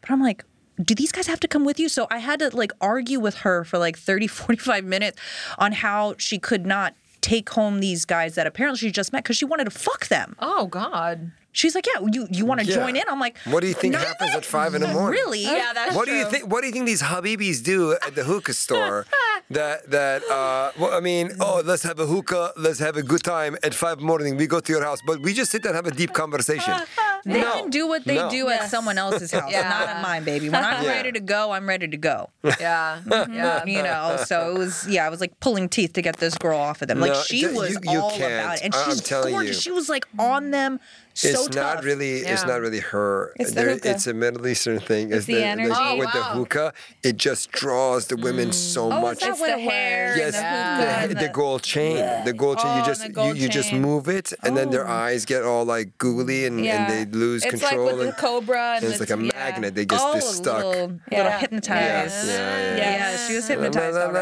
[0.00, 0.44] But I'm like,
[0.82, 1.88] do these guys have to come with you?
[1.88, 5.18] So I had to like argue with her for like 30, 45 minutes
[5.58, 6.94] on how she could not
[7.34, 10.36] take home these guys that apparently she just met because she wanted to fuck them.
[10.38, 11.32] Oh God.
[11.60, 12.74] She's like, yeah, you you want to Yeah.
[12.80, 13.06] join in?
[13.12, 15.18] I'm like, What do you think happens at five in the morning?
[15.20, 15.42] Really?
[15.42, 16.42] Yeah, that's What do you think?
[16.52, 19.06] What do you think these Habibis do at the hookah store?
[19.58, 23.22] that that uh, well, I mean, oh, let's have a hookah, let's have a good
[23.22, 24.36] time at five in the morning.
[24.36, 26.74] We go to your house, but we just sit there and have a deep conversation.
[27.26, 27.52] They No.
[27.54, 28.30] can do what they No.
[28.30, 29.68] do at someone else's house, Yeah.
[29.68, 30.48] not at mine, baby.
[30.48, 30.90] When I'm Yeah.
[30.90, 32.30] ready to go, I'm ready to go.
[32.44, 32.52] Yeah.
[32.60, 33.00] Yeah.
[33.06, 33.68] Mm-hmm.
[33.68, 36.56] You know, so it was yeah, I was like pulling teeth to get this girl
[36.58, 37.00] off of them.
[37.00, 38.32] Like she you- was you- you all can't.
[38.32, 39.56] about it, and I- I'm she's gorgeous.
[39.56, 39.60] you.
[39.60, 40.78] She was like on them
[41.16, 41.54] so it's tough.
[41.76, 43.32] not really it's not really her.
[43.40, 43.90] It's the There- hookah.
[43.90, 45.12] it's a Middle Eastern thing.
[45.12, 45.72] It's, the energy.
[45.74, 46.72] Oh, with the hookah.
[47.02, 49.18] It just draws the women so Oh, much.
[49.18, 49.72] is that It's what the it was?
[49.72, 52.66] hair and Yes, the hookah the, the the- gold chain, the gold chain.
[52.68, 55.96] Oh, You just you, you just move it, and then their eyes get all like
[55.98, 56.76] googly, and, Yeah.
[56.84, 57.86] and they lose it's control.
[57.86, 58.74] like with the cobra.
[58.76, 59.32] And and it's like a yeah.
[59.34, 59.74] magnet.
[59.74, 60.56] They just oh, stuck.
[60.64, 61.38] little, little Yeah.
[61.38, 62.28] hypnotized.
[62.28, 63.10] Yeah, yeah, yeah.
[63.12, 63.96] Yeah, she was La, hypnotized.
[63.98, 64.12] all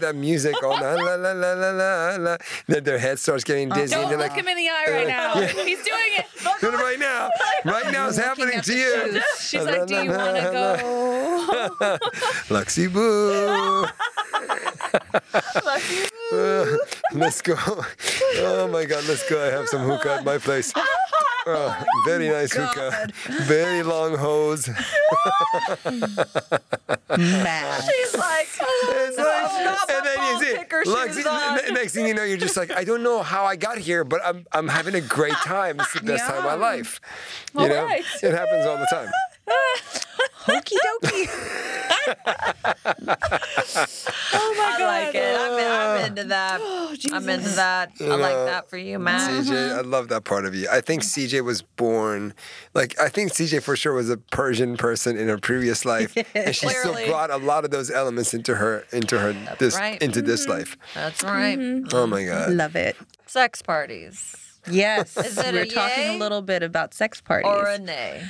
[0.00, 2.36] That music, oh, la, la, la, la, la, la, la.
[2.66, 3.94] Then their head starts getting dizzy.
[3.94, 5.34] Don't look him in the eye right now.
[5.40, 6.26] He's doing it.
[6.60, 7.28] do it right now.
[7.64, 9.20] Right now it's happening to you.
[9.38, 11.98] She's like, "Do you want to go?"
[12.54, 13.86] Luxy Boo.
[16.32, 16.76] Uh,
[17.12, 17.54] let's go.
[18.36, 19.42] Oh my God, let's go.
[19.42, 20.72] I have some hookah at my place.
[21.44, 23.08] Uh, oh, very nice hookah.
[23.42, 24.68] Very long hose.
[27.08, 27.84] Mad.
[27.84, 31.56] She's like, It's like- stop, and then you see, take her Lux- shoes on.
[31.56, 34.04] ne- next thing you know, you're just like, I don't know how I got here,
[34.04, 35.80] but I'm I'm having a great time.
[35.80, 37.00] It's the best time of my life.
[37.58, 38.04] You know, right.
[38.22, 39.10] it happens all the time.
[40.34, 41.28] Hokey dokey.
[44.34, 44.80] Oh my I god!
[44.80, 45.36] I like it.
[45.38, 46.60] I'm, I'm into that.
[46.84, 47.90] Oh, I'm into that.
[48.00, 49.44] I like that for you, man.
[49.44, 50.68] CJ, I love that part of you.
[50.70, 52.34] I think CJ was born,
[52.74, 56.54] like I think CJ for sure was a Persian person in her previous life, and
[56.54, 60.00] she still brought a lot of those elements into her, into her, this, right.
[60.02, 60.50] into this Mm-hmm.
[60.52, 60.76] life.
[60.94, 61.58] That's right.
[61.92, 62.52] Oh my God!
[62.52, 62.96] Love it.
[63.26, 64.36] Sex parties
[64.70, 65.16] Yes.
[65.16, 66.14] Is it We're a talking yay?
[66.16, 67.50] a little bit about sex parties.
[67.50, 68.22] or a nay?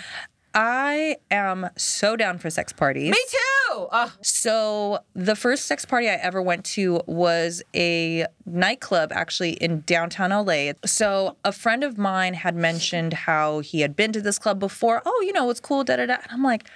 [0.54, 3.10] I am so down for sex parties.
[3.10, 3.86] Me too.
[3.90, 9.80] Uh, So the first sex party I ever went to was a nightclub actually in
[9.86, 10.72] downtown LA.
[10.84, 15.00] So a friend of mine had mentioned how he had been to this club before.
[15.06, 16.14] Oh, you know, it's cool, da da da.
[16.14, 16.68] And I'm like,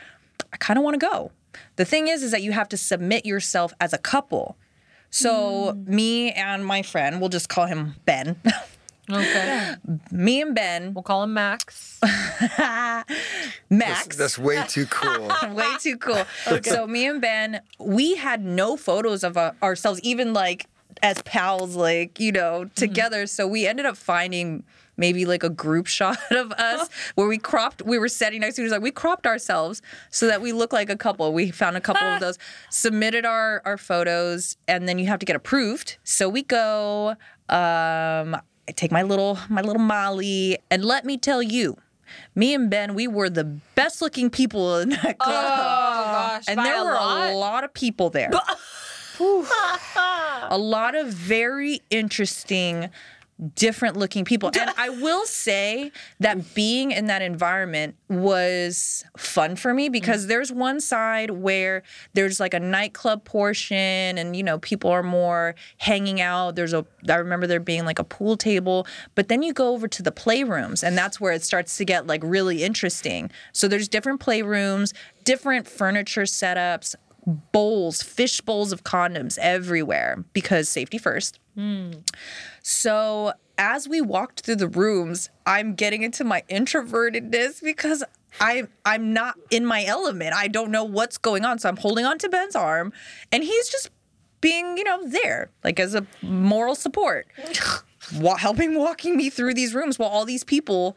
[0.52, 1.32] I kind of want to go.
[1.76, 4.56] The thing is, is that you have to submit yourself as a couple.
[5.10, 8.40] So me and my friend, we'll just call him Ben.
[9.10, 9.74] okay.
[10.10, 12.00] me and Ben, We'll call him Max.
[13.70, 14.16] Max.
[14.16, 15.28] That's way too cool.
[15.54, 16.24] way too cool.
[16.62, 20.66] So me and Ben, we had no photos of uh, ourselves, even like
[21.02, 23.26] as pals, like you know, together.
[23.26, 24.64] So we ended up finding
[24.96, 27.82] maybe like a group shot of us where we cropped.
[27.82, 28.80] We were sitting next to each other.
[28.80, 31.32] We cropped ourselves so that we look like a couple.
[31.32, 32.38] We found a couple of those,
[32.70, 35.98] submitted our our photos, and then you have to get approved.
[36.04, 37.16] So we go.
[37.48, 41.76] Um, I take my little my little Molly, and let me tell you.
[42.36, 43.42] Me and Ben, we were the
[43.74, 45.44] best looking people in that oh, club.
[45.44, 46.44] Oh gosh.
[46.46, 47.32] and there a were lot?
[47.32, 48.30] a lot of people there.
[49.18, 52.90] A lot of very interesting
[53.54, 54.50] different looking people.
[54.58, 60.28] And I will say that being in that environment was fun for me because mm.
[60.28, 61.82] there's one side where
[62.14, 66.56] there's like a nightclub portion and you know people are more hanging out.
[66.56, 69.88] There's a I remember there being like a pool table, but then you go over
[69.88, 73.30] to the playrooms and that's where it starts to get like really interesting.
[73.52, 76.94] So there's different playrooms, different furniture setups,
[77.26, 81.38] bowls, fish bowls of condoms everywhere because safety first.
[81.54, 81.90] Hmm.
[82.68, 88.02] So as we walked through the rooms, I'm getting into my introvertedness because
[88.40, 90.34] I I'm not in my element.
[90.34, 91.60] I don't know what's going on.
[91.60, 92.92] So I'm holding on to Ben's arm
[93.30, 93.90] and he's just
[94.40, 97.28] being, you know, there, like as a moral support.
[98.16, 100.96] Wa- helping walking me through these rooms while all these people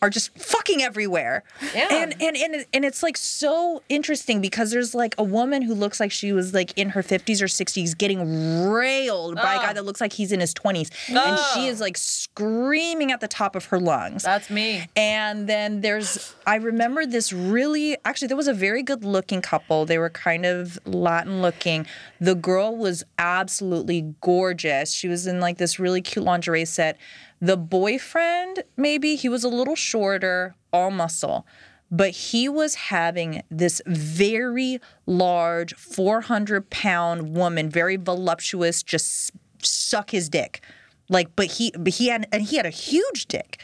[0.00, 1.44] are just fucking everywhere.
[1.74, 1.88] Yeah.
[1.90, 5.98] And and and and it's like so interesting because there's like a woman who looks
[6.00, 9.72] like she was like in her 50s or 60s getting railed by a guy ah.
[9.72, 11.52] that looks like he's in his 20s and ah.
[11.54, 14.22] she is like screaming at the top of her lungs.
[14.22, 14.86] That's me.
[14.96, 19.84] And then there's, I remember this really, actually, there was a very good looking couple.
[19.84, 21.86] They were kind of Latin looking.
[22.20, 24.92] The girl was absolutely gorgeous.
[24.92, 26.98] She was in like this really cute lingerie set.
[27.40, 31.46] The boyfriend, maybe, he was a little shorter, all muscle.
[31.90, 39.32] But he was having this very large, 400 pound woman, very voluptuous, just
[39.62, 40.60] suck his dick.
[41.08, 43.62] Like, but he, but he had, and he had a huge dick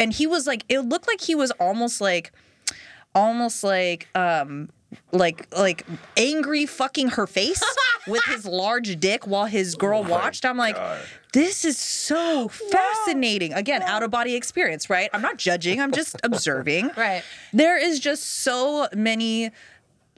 [0.00, 2.32] and he was like it looked like he was almost like
[3.14, 4.70] almost like um
[5.12, 5.86] like like
[6.16, 7.62] angry fucking her face
[8.06, 10.44] with his large dick while his girl oh watched.
[10.44, 10.76] I'm like
[11.32, 13.52] this is so fascinating.
[13.52, 15.10] Again out of body experience right?
[15.12, 15.80] I'm not judging.
[15.80, 16.90] I'm just observing.
[16.96, 17.22] Right.
[17.52, 19.50] there is just so many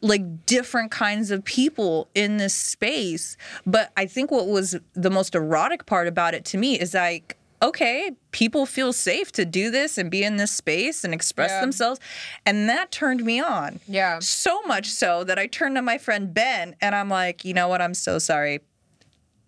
[0.02, 3.36] like different kinds of people in this space.
[3.64, 7.38] But I think what was the most erotic part about it to me is like
[7.62, 11.60] okay, people feel safe to do this and be in this space and express Yeah.
[11.60, 12.00] themselves.
[12.44, 13.80] And that turned me on.
[13.86, 14.18] Yeah.
[14.20, 17.68] So much so that I turned to my friend Ben and I'm like, you know
[17.68, 17.80] what?
[17.80, 18.60] I'm so sorry.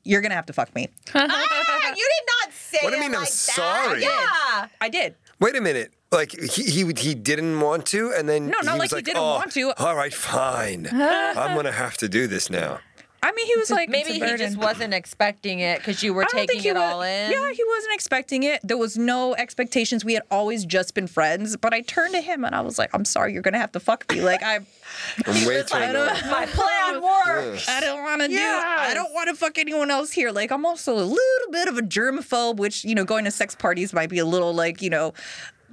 [0.05, 0.89] You're going to have to fuck me.
[1.15, 4.03] ah, you did not say What do you it mean, I'm like sorry?
[4.03, 4.69] Yeah.
[4.81, 5.17] I did.
[5.41, 5.93] Wait a minute.
[6.12, 8.97] Like he, he he didn't want to, and then No, not he like was he
[8.99, 10.87] like, didn't "Oh, want to." All right, fine.
[10.93, 12.79] I'm gonna have to do this now.
[13.27, 16.27] I mean, he was like, Maybe he just wasn't expecting it because you were I
[16.27, 17.31] don't think taking it wa- all in.
[17.33, 18.61] Yeah, he wasn't expecting it.
[18.62, 20.05] There was no expectations.
[20.05, 21.57] We had always just been friends.
[21.57, 23.81] But I turned to him and I was like, I'm sorry, you're gonna have to
[23.81, 24.20] fuck me.
[24.20, 24.57] Like I
[25.27, 26.22] I'm way too annoyed.
[26.31, 27.68] My plan worked.
[27.68, 28.35] I don't want to do.
[28.35, 28.91] Yes.
[28.91, 30.31] I don't want to fuck anyone else here.
[30.31, 33.55] Like I'm also a little bit of a germaphobe, which you know, going to sex
[33.55, 35.14] parties might be a little like you know.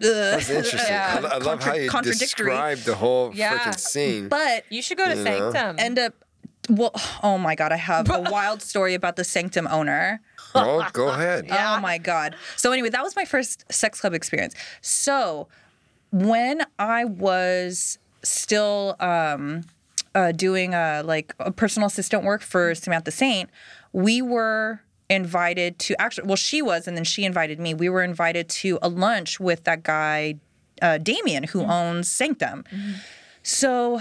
[0.03, 0.79] Uh, That's interesting.
[0.89, 1.15] Yeah.
[1.17, 2.49] I, lo- I love how Contra- you contradictory.
[2.51, 3.59] described the whole Yeah.
[3.59, 4.29] freaking scene.
[4.29, 5.51] but You should go to You know?
[5.51, 5.75] Sanctum.
[5.77, 6.15] end up.
[6.71, 10.21] Well, oh my god, I have a wild story about the Sanctum owner.
[10.55, 11.47] oh, go ahead.
[11.51, 12.35] Oh my god.
[12.55, 14.55] So anyway, that was my first sex club experience.
[14.79, 15.49] So
[16.11, 19.63] when I was still um,
[20.15, 23.49] uh, doing uh, like a personal assistant work for Samantha Saint,
[23.91, 26.27] we were invited to actually.
[26.27, 27.73] Well, she was, and then she invited me.
[27.73, 30.35] We were invited to a lunch with that guy,
[30.81, 32.63] uh, Damien, who owns Sanctum.
[33.43, 33.99] So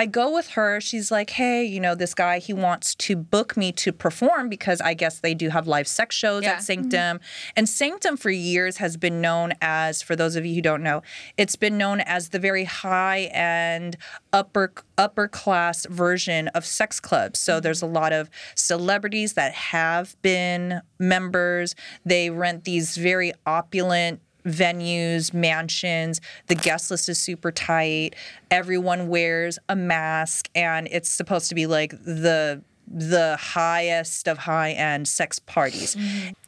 [0.00, 0.80] I go with her.
[0.80, 4.80] She's like, hey, you know, this guy, he wants to book me to perform because
[4.80, 6.52] I guess they do have live sex shows Yeah.
[6.52, 7.20] at Sanctum.
[7.54, 11.02] And Sanctum for years has been known as, for those of you who don't know,
[11.36, 13.98] it's been known as the very high end
[14.32, 17.38] upper upper class version of sex clubs.
[17.38, 17.62] So mm-hmm.
[17.62, 21.74] there's a lot of celebrities that have been members.
[22.06, 26.20] They rent these very opulent venues, mansions.
[26.46, 28.14] The guest list is super tight.
[28.50, 32.62] Everyone wears a mask, and it's supposed to be like the
[32.92, 35.96] the highest of high end sex parties.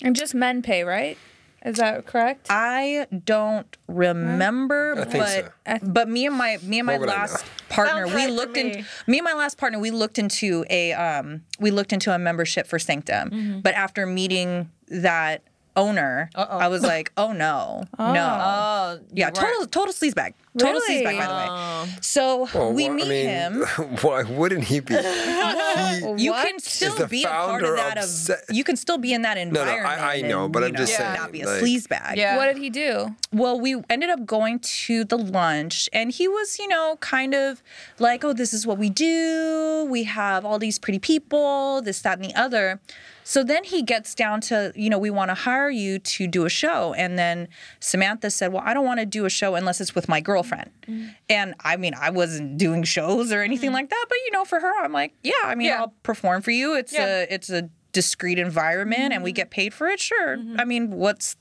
[0.03, 1.17] And just men pay, right?
[1.65, 2.49] Is that correct?
[2.51, 7.11] I don't remember, I think but but me and my me and my What would
[7.11, 8.61] I last partner, Sounds we right looked me.
[8.63, 12.19] into me and my last partner, we looked into a um we looked into a
[12.19, 13.31] membership for Sanctum.
[13.31, 13.61] Mm-hmm.
[13.61, 15.43] But after meeting that
[15.77, 18.13] owner, I was like, oh no, oh.
[18.13, 18.39] no.
[18.43, 20.35] oh, Yeah, you weren't- total total sleazebag.
[20.59, 21.03] Total Really?
[21.03, 21.47] sleazebag, by the way.
[21.49, 21.89] Oh.
[22.03, 23.63] So Well, we wha- meet I mean, him.
[24.03, 24.95] Why wouldn't he be?
[25.03, 27.97] He- You can still be a part of that.
[27.99, 29.83] of Of, you can still be in that environment.
[29.83, 30.25] no, environment.
[30.25, 32.17] I know, and, but you I'm just know, saying, Not be a like- sleazebag.
[32.17, 32.37] Yeah.
[32.37, 33.17] What did he do?
[33.33, 37.63] Well, we ended up going to the lunch, and he was, you know, kind of
[37.99, 39.87] like, oh, this is what we do.
[39.89, 42.79] We have all these pretty people, this, that, and the other.
[43.25, 46.45] So then he gets down to, you know, we want to hire you to do
[46.45, 46.95] a show.
[46.95, 47.49] And then
[47.81, 50.71] Samantha said, well, I don't want to do a show unless it's with my girlfriend.
[50.83, 51.09] Mm-hmm.
[51.29, 53.75] And I mean, I wasn't doing shows or anything mm-hmm.
[53.75, 55.81] like that, but, you know, for her, I'm like, yeah, I mean, Yeah.
[55.81, 56.75] I'll perform for you.
[56.75, 57.07] It's Yeah.
[57.07, 59.37] a, it's a, discreet environment and we mm-hmm.
[59.37, 61.37] get paid for it sure i mean what's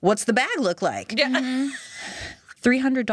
[0.00, 1.70] what's the bag look like Yeah.
[2.66, 3.06] Three hundred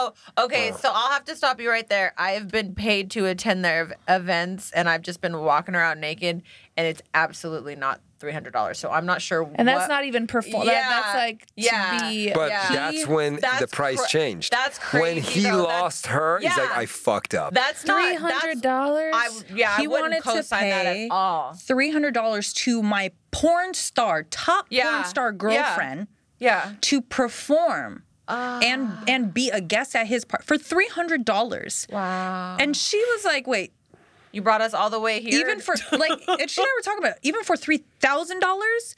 [0.00, 0.14] dollars.
[0.36, 0.44] Whoa.
[0.44, 0.74] Okay, uh.
[0.76, 2.12] so I'll have to stop you right there.
[2.18, 3.92] I have been paid to attend their ev-
[4.22, 6.42] events, and I've just been walking around naked,
[6.76, 8.78] and it's absolutely not three hundred dollars.
[8.78, 9.50] So I'm not sure.
[9.54, 10.66] And that's what- not even perform.
[10.66, 11.98] Yeah, That, that's like yeah.
[12.00, 12.30] to be.
[12.34, 12.68] But Yeah.
[12.70, 14.52] that's when the price cra- changed.
[14.52, 15.62] that's crazy, When he though.
[15.62, 16.74] That's- lost her, he's like, Yeah.
[16.76, 17.54] I fucked up.
[17.54, 19.14] That's not Three that's- hundred dollars.
[19.16, 21.54] I yeah, He I wouldn't wanted to co-sign that pay at all.
[21.54, 24.90] Three hundred dollars to my porn star, top Yeah.
[24.90, 25.36] porn star Yeah.
[25.38, 26.72] girlfriend, Yeah.
[26.82, 28.60] to perform Ah.
[28.62, 31.86] and and be a guest at his part for three hundred dollars.
[31.90, 32.56] Wow.
[32.60, 33.72] And she was like, "Wait,
[34.32, 35.40] You brought us all the way here.
[35.40, 38.40] even for like," and she and I were talking about it, even for three thousand
[38.40, 38.94] dollars.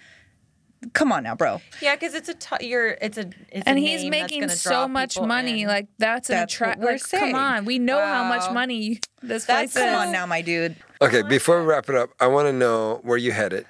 [0.94, 1.60] Come on now, bro.
[1.80, 4.52] yeah, because it's a t- you're it's a it's and a he's name making gonna
[4.56, 5.62] so much money.
[5.62, 5.68] in.
[5.68, 6.80] Like that's an That's what attract.
[6.80, 9.90] we're Like, come on, we know how much money this That's- place is.
[9.90, 10.74] Come on now, my dude.
[11.00, 13.64] Okay, before we wrap it up, I want to know where you headed.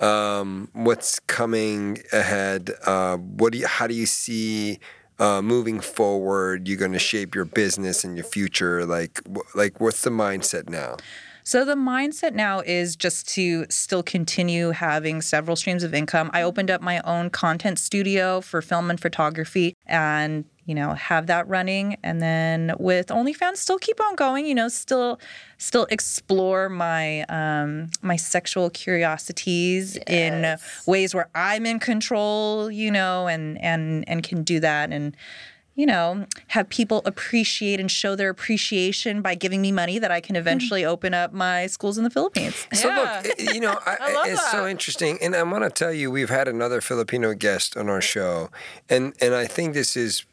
[0.00, 2.70] Um, what's coming ahead?
[2.84, 3.66] Uh, what do you?
[3.66, 4.80] How do you see
[5.18, 6.68] uh, moving forward?
[6.68, 8.84] You're going to shape your business and your future.
[8.84, 9.20] Like,
[9.54, 10.96] like, what's the mindset now?
[11.46, 16.30] So the mindset now is just to still continue having several streams of income.
[16.32, 21.26] I opened up my own content studio for film and photography and you know have
[21.26, 21.96] that running.
[22.02, 25.20] And then with OnlyFans still keep on going, you know, still
[25.58, 30.56] still explore my um my sexual curiosities in
[30.86, 35.16] ways where I'm in control, you know, and and and can do that and
[35.76, 40.20] you know, have people appreciate and show their appreciation by giving me money that I
[40.20, 40.40] can mm-hmm.
[40.40, 42.66] eventually open up my schools in the Philippines.
[42.72, 43.22] So Yeah.
[43.26, 46.30] look, you know, I, love it's so interesting, and I want to tell you, we've
[46.30, 48.50] had another Filipino guest on our show,
[48.88, 50.24] and and I think this is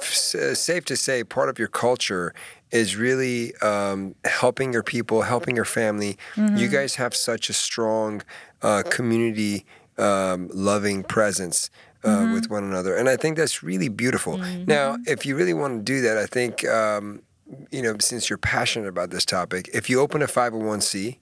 [0.00, 2.34] safe to say part of your culture
[2.70, 6.16] is really um, helping your people, helping your family.
[6.36, 8.22] You guys have such a strong
[8.62, 9.64] uh, community
[9.98, 11.70] um, loving presence.
[12.04, 14.36] Uh, With one another, and I think that's really beautiful.
[14.38, 17.22] Now, if you really want to do that, I think um,
[17.72, 21.16] you know, since you're passionate about this topic, if you open a 501c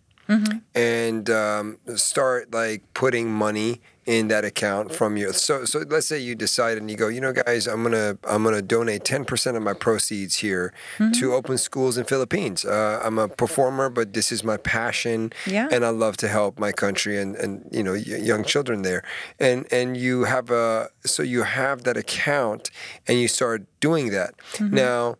[0.75, 5.33] and um, start like putting money in that account from you.
[5.33, 8.45] so so let's say you decide and you go you know guys i'm gonna i'm
[8.45, 10.75] gonna donate 10% of my proceeds here
[11.15, 12.67] to open schools in philippines.
[12.67, 15.69] Uh, i'm a performer but this is my passion Yeah.
[15.73, 19.03] and i love to help my country and and you know y- young children there.
[19.41, 22.71] And and you have a so you have that account
[23.09, 24.35] and you start doing that.
[24.61, 25.17] Now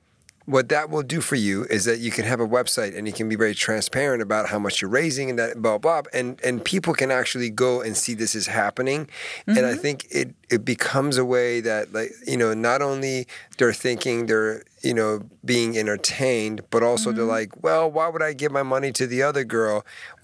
[0.47, 3.13] what that will do for you is that you can have a website and you
[3.13, 6.65] can be very transparent about how much you're raising and that blah blah and and
[6.65, 9.09] people can actually go and see this is happening.
[9.47, 9.81] And i mm-hmm.
[9.81, 13.17] think it it becomes a way that like you know not only
[13.59, 15.13] they're thinking they're you know
[15.45, 19.21] being entertained but also they're like well why would i give my money to the
[19.29, 19.77] other girl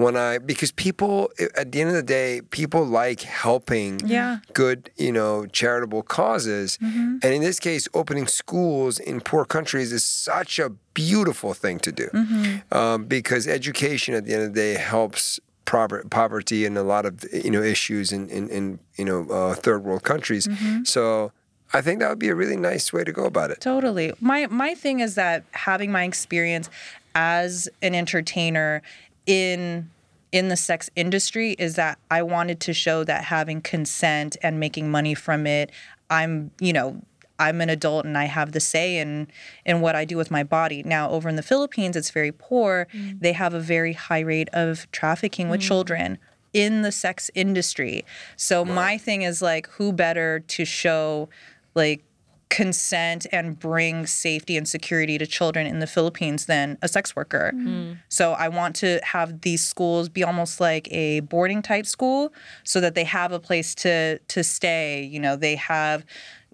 [0.04, 1.14] when i because people
[1.62, 4.38] at the end of the day people like helping Yeah.
[4.62, 6.78] good, you know, charitable causes.
[6.78, 7.18] Mm-hmm.
[7.22, 11.90] And in this case, opening schools in poor countries is such a beautiful thing to
[12.02, 12.76] do Mm-hmm.
[12.78, 15.40] um, because education at the end of the day helps
[15.70, 19.84] poverty and a lot of you know issues in in, in you know uh, third
[19.84, 20.46] world countries.
[20.46, 20.84] Mm-hmm.
[20.84, 21.32] So
[21.72, 23.60] I think that would be a really nice way to go about it.
[23.60, 24.12] Totally.
[24.20, 26.68] My my thing is that having my experience
[27.14, 28.82] as an entertainer
[29.26, 29.90] in
[30.32, 34.90] in the sex industry is that I wanted to show that having consent and making
[34.90, 35.70] money from it,
[36.08, 37.02] I'm, you know,
[37.41, 39.28] I'm an adult and I have the say in
[39.64, 40.82] in what I do with my body.
[40.82, 42.86] Now, over in the Philippines, it's very poor.
[42.95, 43.20] Mm.
[43.20, 45.66] They have a very high rate of trafficking with mm.
[45.66, 46.18] children
[46.53, 48.05] in the sex industry.
[48.36, 51.28] So my thing is like who better to show
[51.74, 52.05] like
[52.51, 57.53] consent and bring safety and security to children in the Philippines than a sex worker.
[57.55, 57.64] Mm.
[57.64, 57.93] Hmm.
[58.09, 62.32] So I want to have these schools be almost like a boarding type school
[62.64, 66.05] so that they have a place to to stay, you know, they have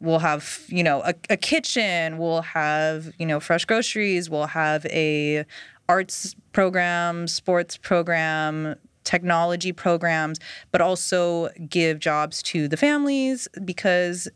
[0.01, 4.84] we'll have, you know, a, a kitchen, we'll have, you know, fresh groceries, we'll have
[4.86, 5.44] a
[5.88, 8.74] arts program, sports program,
[9.05, 10.38] technology programs,
[10.72, 14.26] but also give jobs to the families because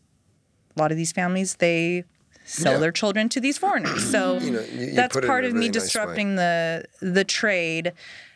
[0.76, 2.04] a lot of these families they
[2.44, 2.78] sell Yeah.
[2.78, 4.10] their children to these foreigners.
[4.10, 5.72] So You know, you- you that's put it in part of me nice way.
[5.72, 7.92] disrupting the the trade.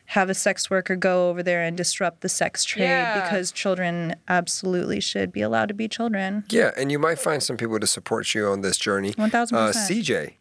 [0.08, 3.22] Have a sex worker go over there and disrupt the sex trade Yeah.
[3.24, 6.44] because children absolutely should be allowed to be children.
[6.50, 9.12] Yeah, and you might find some people to support you on this journey.
[9.14, 9.52] 1000%.
[9.52, 10.34] Uh, CJ.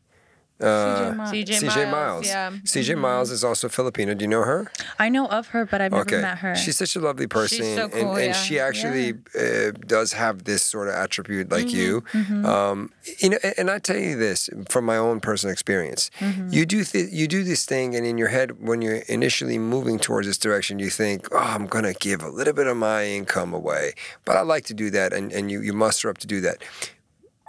[0.61, 2.27] Uh, CJ, CJ Miles.
[2.27, 2.51] Yeah.
[2.63, 4.13] CJ Miles is also Filipino.
[4.13, 4.71] Do you know her?
[4.99, 6.55] I know of her, but I've never met her.
[6.55, 7.63] She's such a lovely person.
[7.75, 8.31] so and, cool, and yeah.
[8.33, 12.49] she actually uh, does have this sort of attribute like Mm-hmm, you.
[12.49, 16.09] Um, you know, and, and I tell you this from my own personal experience.
[16.19, 16.49] Mm-hmm.
[16.51, 19.99] You do th- you do this thing, and in your head, when you're initially moving
[19.99, 23.05] towards this direction, you think, "Oh, I'm going to give a little bit of my
[23.05, 23.93] income away,"
[24.25, 26.63] but I like to do that, and, and you you muster up to do that.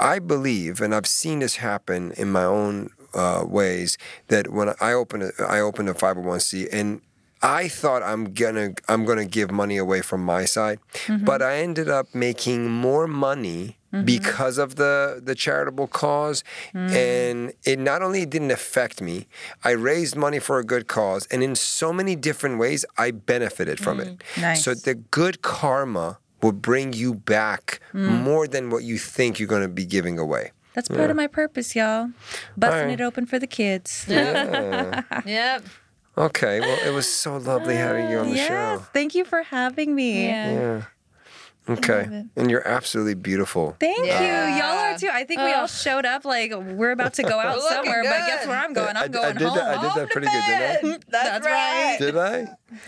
[0.04, 3.96] I believe, and I've seen this happen in my own uh, ways,
[4.28, 7.00] that when I open a, I opened a 501c and
[7.44, 11.24] I thought I'm gonna I'm gonna give money away from my side, mm-hmm.
[11.24, 14.04] but I ended up making more money mm-hmm.
[14.04, 16.42] because of the the charitable cause,
[16.74, 16.90] mm.
[16.90, 19.26] and it not only didn't affect me,
[19.62, 23.78] I raised money for a good cause, and in so many different ways, I benefited
[23.78, 24.18] from it.
[24.18, 24.40] Mm.
[24.40, 24.64] Nice.
[24.64, 28.22] So the good karma will bring you back mm.
[28.22, 30.52] more than what you think you're going to be giving away.
[30.74, 32.10] That's part of my purpose, y'all.
[32.56, 33.00] Busting Alright.
[33.00, 34.06] it open for the kids.
[34.08, 35.64] Yep.
[36.16, 38.86] Okay, well, it was so lovely having you on the yes, show.
[38.92, 40.26] thank you for having me.
[40.26, 40.82] Yeah.
[41.66, 43.74] Okay, and you're absolutely beautiful.
[43.80, 44.04] Thank you.
[44.04, 44.58] Yeah.
[44.58, 45.08] Y'all are too.
[45.10, 48.26] I think we all showed up like we're about to go out Looking somewhere, but
[48.26, 48.96] guess where I'm going?
[48.96, 49.56] I, I'm going I did home.
[49.56, 49.78] that.
[49.78, 50.98] I did that pretty good, didn't I?
[51.08, 51.94] That's, right.
[51.94, 51.98] I?
[51.98, 52.46] Did I?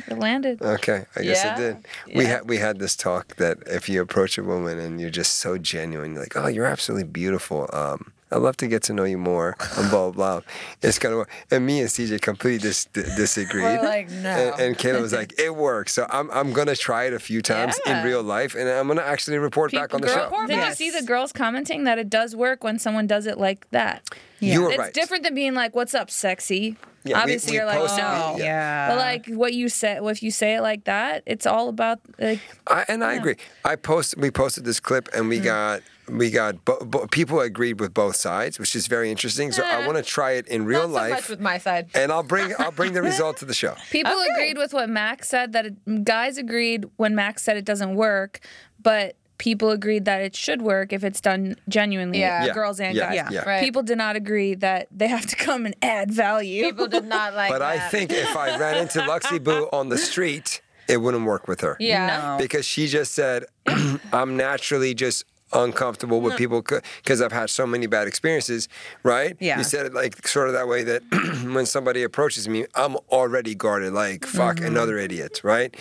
[0.09, 0.61] It landed.
[0.61, 1.57] Okay, I guess I Yeah.
[1.57, 1.87] did.
[2.15, 5.35] We had we had this talk that if you approach a woman and you're just
[5.39, 9.05] so genuine, you're like, "Oh, you're absolutely beautiful." Um, I'd love to get to know
[9.05, 9.57] you more.
[9.77, 10.41] And blah blah.
[10.41, 10.41] blah.
[10.83, 13.63] It's kind of and me and CJ completely dis- d- disagreed.
[13.63, 14.29] We're like, no.
[14.31, 17.41] And, and Kayla was like, "It works." So I'm I'm gonna try it a few
[17.43, 18.01] times Yeah.
[18.01, 20.47] in real life, and I'm gonna actually report back on the Girl- show.
[20.47, 20.81] Did Yes.
[20.81, 24.03] you see the girls commenting that it does work when someone does it like that?
[24.41, 24.93] You were It's right.
[24.93, 28.31] different than being like, "What's up, sexy?" Yeah, Obviously, we you're like, posted- oh.
[28.33, 28.89] "No." we- Yeah.
[28.89, 32.41] But like what you say, if you say it like that, it's all about like
[32.67, 33.37] I, and I agree.
[33.65, 35.45] I post we posted this clip and we mm.
[35.45, 39.53] got we got bo- bo- people agreed with both sides, which is very interesting.
[39.53, 41.59] So I eh, want to try it in real Not so much life, with my
[41.59, 41.89] side.
[41.95, 43.75] and I'll bring I'll bring the result to the show.
[43.91, 47.95] people agreed with what Max said that it, guys agreed when Max said it doesn't
[47.97, 48.41] work,
[48.83, 52.47] but people agreed that it should work if it's done genuinely, Yeah.
[52.47, 52.53] Yeah.
[52.55, 53.15] girls and Yeah.
[53.25, 53.33] guys.
[53.33, 53.43] Yeah.
[53.47, 53.63] Right.
[53.63, 56.65] People did not agree that they have to come and add value.
[56.65, 57.91] People did not like But I that.
[57.91, 61.77] think if I ran into Luxie Boo on the street, it wouldn't work with her.
[61.81, 62.07] Yeah.
[62.07, 62.39] No.
[62.39, 63.45] Because she just said,
[64.13, 68.69] I'm naturally just uncomfortable with people because I've had so many bad experiences,
[69.03, 69.37] right?
[69.41, 69.59] Yeah.
[69.59, 71.03] You said it like sort of that way that
[71.55, 74.67] when somebody approaches me, I'm already guarded, like, fuck, Mm-hmm.
[74.67, 75.75] another idiot, right?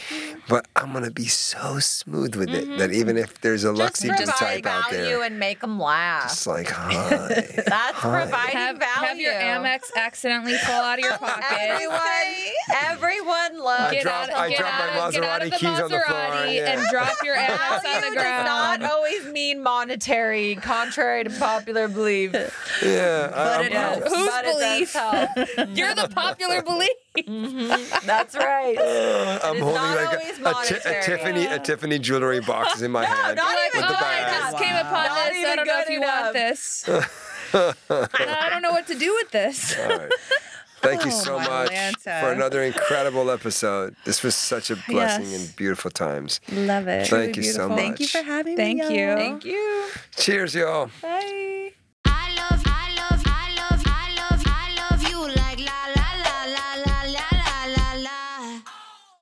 [0.49, 3.77] But I'm going to be so smooth with it that even if there's a Mm-hmm.
[3.77, 6.25] Just Luxie Boo provide type out value there, and make them laugh.
[6.31, 6.89] it's like, hi.
[7.65, 9.07] That's providing have, value.
[9.07, 11.43] have your Amex accidentally fall out of your pocket.
[11.59, 11.99] Everyone,
[12.83, 13.91] everyone loves.
[13.91, 15.91] Get dropped- out, I dropped out, my of- get out of the Maserati keys on
[15.91, 16.71] the floor, Maserati yeah.
[16.79, 21.87] and drop your Amex on Value the does not always mean monetary, contrary to popular
[21.89, 22.31] belief.
[22.83, 23.27] yeah.
[23.27, 24.15] But um, it I'm- helps.
[24.15, 24.93] Whose but it belief?
[24.93, 25.29] help.
[25.77, 26.89] You're the popular belief.
[27.17, 28.05] Mm-hmm.
[28.07, 28.77] That's right.
[28.77, 30.43] I'm is holding not like always a,
[30.89, 31.03] a, a.
[31.03, 34.31] Tiffany a Tiffany jewelry box in my hand not Like, even with the I bag.
[34.51, 35.45] just came upon Not this.
[35.45, 36.21] I don't know if you enough.
[36.23, 36.89] want this.
[37.89, 39.75] I don't know what to do with this.
[40.85, 40.99] All right.
[41.01, 42.19] Thank you Oh, so much Atlanta.
[42.25, 43.95] for another incredible episode.
[44.05, 45.47] This was such a blessing Yes.
[45.47, 46.39] and beautiful times.
[46.51, 47.07] Love it.
[47.07, 47.77] Thank you so much.
[47.77, 48.99] Thank you for having Thank me.
[48.99, 49.05] you.
[49.05, 49.17] y'all.
[49.17, 49.85] Thank you.
[50.17, 50.89] Cheers, y'all.
[51.01, 51.71] Bye.